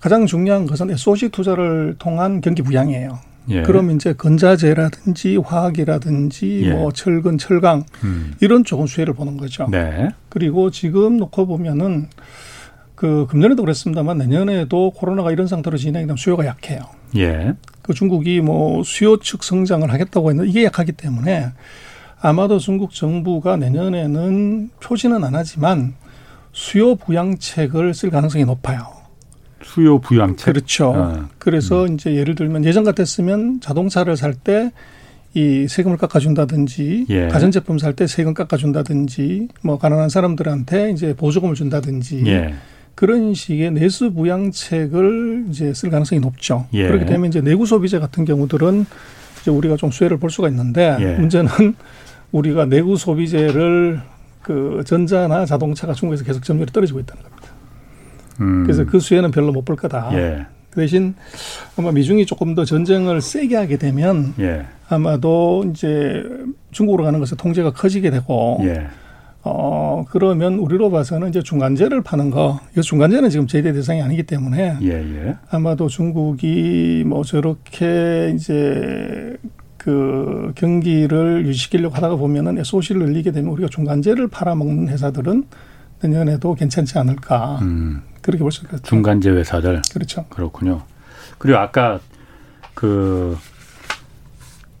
[0.00, 3.18] 가장 중요한 것은 소식 투자를 통한 경기 부양이에요.
[3.50, 3.62] 예.
[3.62, 6.70] 그럼 이제 건자재라든지 화학이라든지 예.
[6.72, 8.34] 뭐 철근, 철강 음.
[8.40, 9.66] 이런 쪽은 수혜를 보는 거죠.
[9.70, 10.10] 네.
[10.28, 12.08] 그리고 지금 놓고 보면은
[12.98, 16.80] 그 금년에도 그랬습니다만 내년에도 코로나가 이런 상태로 진행되면 수요가 약해요.
[17.16, 17.54] 예.
[17.80, 21.50] 그 중국이 뭐 수요 측 성장을 하겠다고 했는데 이게 약하기 때문에
[22.20, 25.94] 아마도 중국 정부가 내년에는 표시는 안 하지만
[26.50, 28.88] 수요 부양책을 쓸 가능성이 높아요.
[29.62, 30.46] 수요 부양책.
[30.46, 30.92] 그렇죠.
[30.96, 31.28] 아.
[31.38, 31.94] 그래서 음.
[31.94, 34.72] 이제 예를 들면 예전 같았으면 자동차를 살 때
[35.34, 37.28] 이 세금을 깎아준다든지 예.
[37.28, 42.54] 가전제품 살 때 세금 깎아준다든지 뭐 가난한 사람들한테 이제 보조금을 준다든지 예.
[42.98, 46.66] 그런 식의 내수 부양책을 이제 쓸 가능성이 높죠.
[46.72, 46.88] 예.
[46.88, 48.86] 그렇게 되면 이제 내구 소비재 같은 경우들은
[49.40, 51.14] 이제 우리가 좀 수혜를 볼 수가 있는데 예.
[51.16, 51.48] 문제는
[52.32, 54.00] 우리가 내구 소비재를
[54.42, 57.48] 그 전자나 자동차가 중국에서 계속 점유율이 떨어지고 있다는 겁니다.
[58.40, 58.64] 음.
[58.64, 60.10] 그래서 그 수혜는 별로 못 볼 거다.
[60.14, 60.46] 예.
[60.70, 61.14] 그 대신
[61.76, 64.66] 아마 미중이 조금 더 전쟁을 세게 하게 되면 예.
[64.88, 66.24] 아마도 이제
[66.72, 68.88] 중국으로 가는 것의 통제가 커지게 되고 예.
[69.44, 74.78] 어 그러면 우리로 봐서는 이제 중간재를 파는 거, 이 중간재는 지금 제재 대상이 아니기 때문에
[74.82, 75.36] 예, 예.
[75.50, 79.36] 아마도 중국이 뭐 저렇게 이제
[79.76, 85.44] 그 경기를 유지시키려고 하다가 보면은 SOC를 늘리게 되면 우리가 중간재를 팔아먹는 회사들은
[86.02, 87.58] 내년에도 괜찮지 않을까.
[87.62, 88.02] 음.
[88.20, 88.82] 그렇게 볼 수 있겠죠.
[88.82, 89.80] 중간재 회사들.
[89.92, 90.26] 그렇죠.
[90.28, 90.82] 그렇군요.
[91.38, 92.00] 그리고 아까
[92.74, 93.38] 그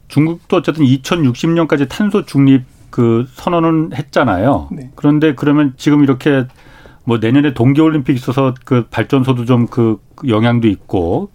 [0.08, 4.68] 중국도 어쨌든 2060년까지 탄소 중립 그 선언은 했잖아요.
[4.72, 4.90] 네.
[4.94, 6.46] 그런데 그러면 지금 이렇게
[7.04, 11.30] 뭐 내년에 동계올림픽 있어서 그 발전소도 좀 그 영향도 있고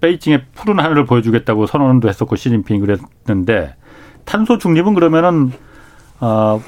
[0.00, 3.74] 베이징의 푸른 하늘을 보여주겠다고 선언도 했었고 시진핑이 그랬는데
[4.24, 5.52] 탄소 중립은 그러면은
[6.20, 6.62] 어안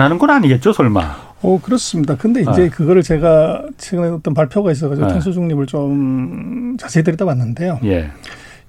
[0.00, 1.30] 하는 건 아니겠죠, 설마?
[1.42, 2.16] 어 그렇습니다.
[2.16, 2.70] 근데 이제 아.
[2.70, 5.08] 그거를 제가 최근에 어떤 발표가 있어가지고 아.
[5.08, 7.80] 탄소 중립을 좀 자세히 들여다봤는데요.
[7.84, 8.10] 예.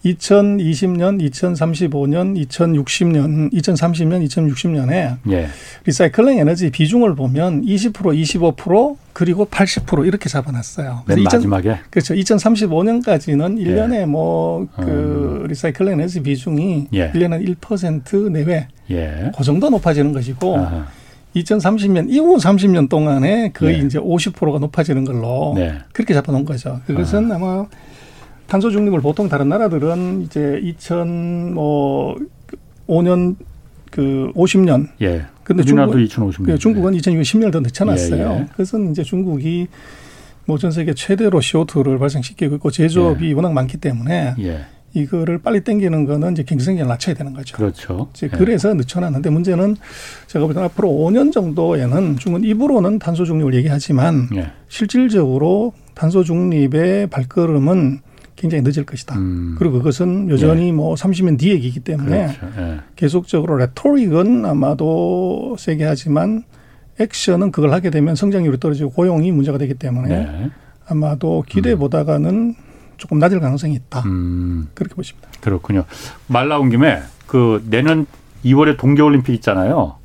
[0.06, 5.47] 2020년, 2035년, 2060년, 2030년, 2060년에 예.
[5.86, 11.04] 리사이클링 에너지 비중을 보면 20% 25% 그리고 80% 이렇게 잡아놨어요.
[11.06, 12.16] 맨 2000, 마지막에 그렇죠.
[12.16, 14.06] 2035년까지는 1년에 예.
[14.06, 15.47] 뭐그 음.
[15.47, 17.12] 리사이클링 에너지 비중이 예.
[17.12, 19.32] 1년에 1% 내외 예.
[19.38, 20.88] 그 정도 높아지는 것이고 아하.
[21.36, 23.86] 2030년 이후 30년 동안에 거의 네.
[23.86, 25.78] 이제 50%가 높아지는 걸로 네.
[25.93, 26.82] 그렇게 잡아놓은 거죠.
[26.88, 27.36] 그것은 아.
[27.36, 27.66] 아마
[28.52, 32.28] 탄소 중립을 보통 다른 나라들은 이제 2000뭐
[32.86, 33.38] 5년
[33.89, 34.89] 그 50년.
[35.02, 35.26] 예.
[35.45, 36.45] 근데 중국 2050년.
[36.45, 38.28] 그 중국은 2010년 더 늦춰놨어요.
[38.28, 38.47] 예, 예.
[38.54, 39.68] 그래서 이제 중국이
[40.43, 43.34] 뭐 전 세계 최대로 CO2를 발생시키고 있고 제조업이 예.
[43.34, 44.66] 워낙 많기 때문에 예.
[44.93, 47.56] 이거를 빨리 땡기는 거는 이제 경쟁력을 낮춰야 되는 거죠.
[47.56, 48.10] 그렇죠.
[48.14, 48.38] 이제 예.
[48.38, 49.78] 그래서 늦춰놨는데 문제는
[50.28, 54.52] 제가 볼 때는 앞으로 5년 정도에는 중국은 입으로는 탄소 중립을 얘기하지만 예.
[54.68, 58.11] 실질적으로 탄소 중립의 발걸음은
[58.42, 59.18] 굉장히 늦을 것이다.
[59.20, 59.56] 음.
[59.60, 60.72] 그리고 그것은 여전히 예.
[60.72, 62.60] 뭐 30년 뒤 얘기이기 때문에 그렇죠.
[62.60, 62.80] 예.
[62.96, 66.44] 계속적으로 레토릭은 아마도 세게 하지만
[67.00, 70.52] 액션은 그걸 하게 되면 성장률이 떨어지고 고용이 문제가 되기 때문에 네.
[70.88, 72.56] 아마도 기대보다가는
[72.98, 74.02] 조금 낮을 가능성이 있다.
[74.08, 74.70] 음.
[74.74, 75.30] 그렇게 보십니다.
[75.39, 75.86] 그렇군요.
[76.26, 78.08] 말 나온 김에 그 내년
[78.44, 79.98] 2월에 동계올림픽 있잖아요.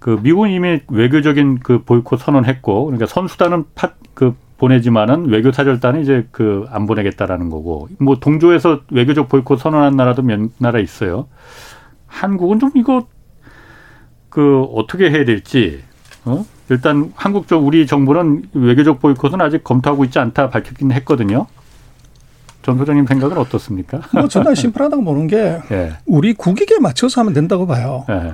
[0.00, 4.34] 그 미국은 이미 외교적인 그 보이콧 선언했고 그러니까 선수단은 파, 그
[4.66, 10.40] 보내지만은 외교 사절단은 이제 그 안 보내겠다라는 거고 뭐 동조에서 외교적 보이콧 선언한 나라도 몇
[10.58, 11.26] 나라 있어요.
[12.06, 13.06] 한국은 좀 이거
[14.28, 15.82] 그 어떻게 해야 될지
[16.24, 16.44] 어?
[16.70, 21.46] 일단 한국 쪽 우리 정부는 외교적 보이콧은 아직 검토하고 있지 않다 밝혔긴 했거든요.
[22.62, 24.00] 전 소장님 생각은 어떻습니까?
[24.12, 25.92] 뭐 저는 심플하다고 보는 게 예.
[26.06, 28.04] 우리 국익에 맞춰서 하면 된다고 봐요.
[28.08, 28.32] 예.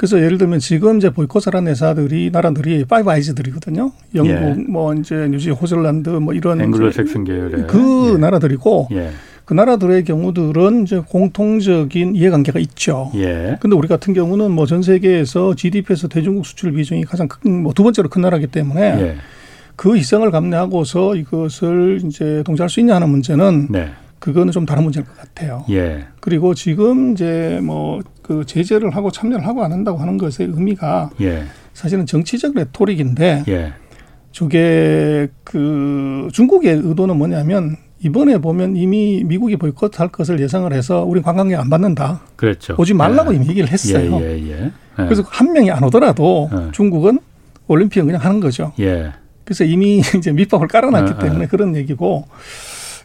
[0.00, 3.92] 그래서 예를 들면 지금 이제 보이콧을 한 회사들이 나라들이 Five Eyes들이거든요.
[4.14, 4.54] 영국, 예.
[4.66, 8.16] 뭐 이제 뉴지, 호슬란드 뭐 이런 앵글로색슨 계열의 그 예.
[8.16, 9.10] 나라들이고 예.
[9.44, 13.10] 그 나라들의 경우들은 이제 공통적인 이해관계가 있죠.
[13.14, 13.58] 예.
[13.60, 17.82] 근데 우리 같은 경우는 뭐 전 세계에서 GDP에서 대중국 수출 비중이 가장 큰 뭐 두
[17.82, 19.16] 번째로 큰 나라기 때문에 예.
[19.76, 23.90] 그 희생을 감내하고서 이것을 이제 동조할 수 있냐 하는 문제는 네.
[24.18, 25.64] 그거는 좀 다른 문제일 것 같아요.
[25.68, 26.06] 예.
[26.20, 28.00] 그리고 지금 이제 뭐
[28.30, 31.46] 그 제재를 하고 참여를 하고 안 한다고 하는 것의 의미가 예.
[31.74, 33.72] 사실은 정치적 레토릭인데 예.
[34.30, 41.58] 저게 그 중국의 의도는 뭐냐면 이번에 보면 이미 미국이 보이콧할 것을 예상을 해서 우리 관광객
[41.58, 42.20] 안 받는다.
[42.36, 42.76] 그렇죠.
[42.78, 43.36] 오지 말라고 예.
[43.36, 44.20] 이미 얘기를 했어요.
[44.20, 44.72] 예, 예, 예.
[44.94, 46.70] 그래서 한 명이 안 오더라도 예.
[46.70, 47.18] 중국은
[47.66, 48.72] 올림픽은 그냥 하는 거죠.
[48.78, 49.12] 예.
[49.42, 52.28] 그래서 이미 이제 밑밥을 깔아놨기 때문에 그런 얘기고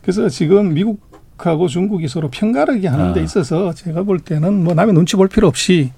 [0.04, 1.00] 그래서 지금 미국
[1.38, 3.24] 하고 중국이 서로 편가르기 하는 데 아.
[3.24, 5.92] 있어서 제가 볼 때는 뭐 남의 눈치 볼 필요 없이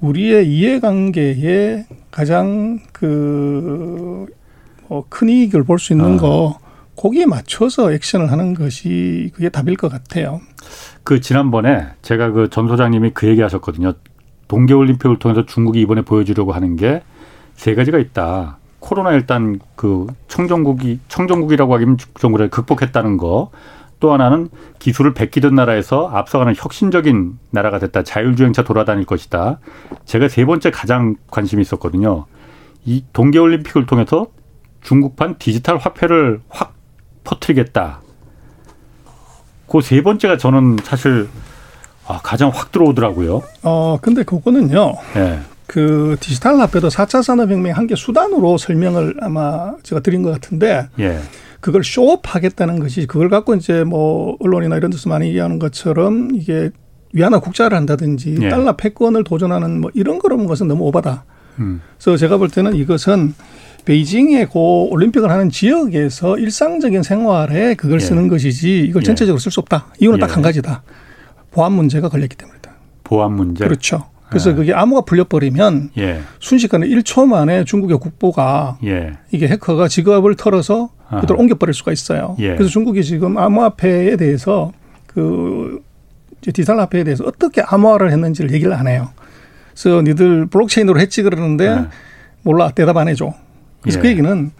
[0.00, 4.26] 우리의 이해관계에 가장 그큰
[4.88, 6.20] 뭐 이익을 볼 수 있는 아.
[6.20, 6.58] 거
[6.96, 10.40] 거기에 맞춰서 액션을 하는 것이 그게 답일 것 같아요.
[11.04, 13.92] 그 지난번에 제가 그 전 소장님이 그 얘기하셨거든요.
[14.48, 17.02] 동계올림픽을 통해서 중국이 이번에 보여주려고 하는 게
[17.56, 18.58] 세 가지가 있다.
[18.78, 23.50] 코로나 일단 그 청정국이 청정국이라고 하기는 정부를 극복했다는 거.
[23.98, 28.02] 또 하나는 기술을 베끼던 나라에서 앞서가는 혁신적인 나라가 됐다.
[28.02, 29.58] 자율주행차 돌아다닐 것이다.
[30.04, 32.26] 제가 세 번째 가장 관심이 있었거든요.
[32.84, 34.26] 이 동계올림픽을 통해서
[34.82, 36.74] 중국판 디지털 화폐를 확
[37.24, 38.00] 퍼뜨리겠다.
[39.68, 41.28] 그 세 번째가 저는 사실
[42.06, 43.42] 아, 가장 확 들어오더라고요.
[43.64, 44.92] 어, 근데 그거는요.
[45.14, 45.40] 네.
[45.66, 51.18] 그 디지털 화폐도 4차 산업혁명 한 개 수단으로 설명을 아마 제가 드린 것 같은데 예.
[51.60, 56.70] 그걸 쇼업하겠다는 것이 그걸 갖고 이제 뭐 언론이나 이런 데서 많이 얘기하는 것처럼 이게
[57.12, 58.48] 위안화 국자를 한다든지 예.
[58.48, 61.24] 달러 패권을 도전하는 뭐 이런 그런 것은 너무 오바다.
[61.58, 61.80] 음.
[61.98, 63.34] 그래서 제가 볼 때는 이것은
[63.86, 68.04] 베이징에 고 올림픽을 하는 지역에서 일상적인 생활에 그걸 예.
[68.04, 69.04] 쓰는 것이지 이걸 예.
[69.04, 69.86] 전체적으로 쓸 수 없다.
[70.00, 70.82] 이유는 딱 한 가지다.
[71.50, 72.70] 보안 문제가 걸렸기 때문이다.
[73.04, 73.64] 보안 문제.
[73.64, 74.04] 그렇죠.
[74.28, 74.54] 그래서 예.
[74.54, 76.20] 그게 암호가 풀려버리면 예.
[76.40, 79.12] 순식간에 1초 만에 중국의 국보가 예.
[79.30, 80.90] 이게 해커가 지갑을 털어서
[81.20, 82.36] 그대로 옮겨버릴 수가 있어요.
[82.38, 82.54] 예.
[82.54, 84.72] 그래서 중국이 지금 암호화폐에 대해서
[85.06, 85.80] 그
[86.40, 89.08] 디지털 화폐에 대해서 어떻게 암호화를 했는지를 얘기를 안 해요.
[89.72, 91.84] 그래서 니들 블록체인으로 했지 그러는데 예.
[92.42, 93.32] 몰라 대답 안 해줘.
[93.80, 94.50] 그래서 그 얘기는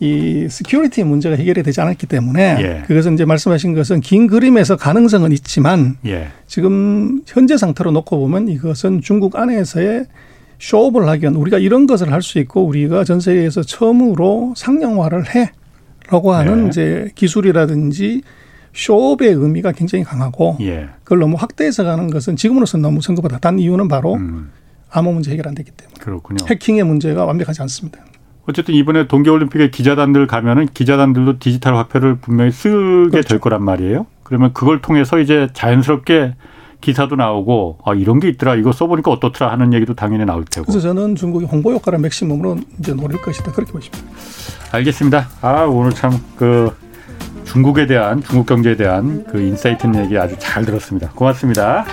[0.00, 2.82] 이 security 문제가 해결이 되지 않았기 때문에 예.
[2.86, 6.28] 그것은 이제 말씀하신 것은 긴 그림에서 가능성은 있지만 예.
[6.46, 10.06] 지금 현재 상태로 놓고 보면 이것은 중국 안에서의
[10.58, 15.52] show up을 하기엔 우리가 이런 것을 할 수 있고 우리가 전 세계에서 처음으로 상용화를 해
[16.08, 16.68] 라고 하는 예.
[16.68, 18.22] 이제 기술이라든지
[18.74, 20.88] 쇼업의 의미가 굉장히 강하고 예.
[21.04, 24.50] 그걸 너무 확대해서 가는 것은 지금으로서는 너무 선거보다 단 이유는 바로 음.
[24.90, 26.44] 암호 문제 해결 안 되기 때문에 그렇군요.
[26.48, 28.00] 해킹의 문제가 완벽하지 않습니다.
[28.46, 33.28] 어쨌든 이번에 동계올림픽에 기자단들 가면은 기자단들도 디지털 화폐를 분명히 쓰게 그렇죠.
[33.28, 34.06] 될 거란 말이에요.
[34.22, 36.34] 그러면 그걸 통해서 이제 자연스럽게
[36.84, 40.66] 기사도 나오고 아 이런 게 있더라 이거 써보니까 어떻더라 하는 얘기도 당연히 나올 테고.
[40.66, 44.04] 그래서 저는 중국이 홍보 효과를 맥시멈으로 이제 노릴 것이다 그렇게 보십니다.
[44.72, 45.28] 알겠습니다.
[45.40, 46.72] 아 오늘 참 그
[47.44, 51.10] 중국에 대한 중국 경제에 대한 그 인사이트 얘기 아주 잘 들었습니다.
[51.10, 51.84] 고맙습니다.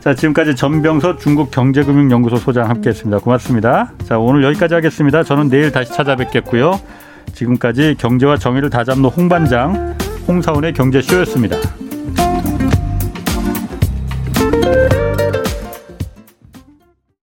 [0.00, 3.20] 자, 지금까지 전병서 중국 경제금융연구소 소장 함께했습니다.
[3.20, 3.92] 고맙습니다.
[4.04, 5.22] 자, 오늘 여기까지 하겠습니다.
[5.22, 6.80] 저는 내일 다시 찾아뵙겠고요.
[7.34, 9.96] 지금까지 경제와 정의를 다잡는 홍반장
[10.28, 11.56] 홍사훈의 경제쇼였습니다.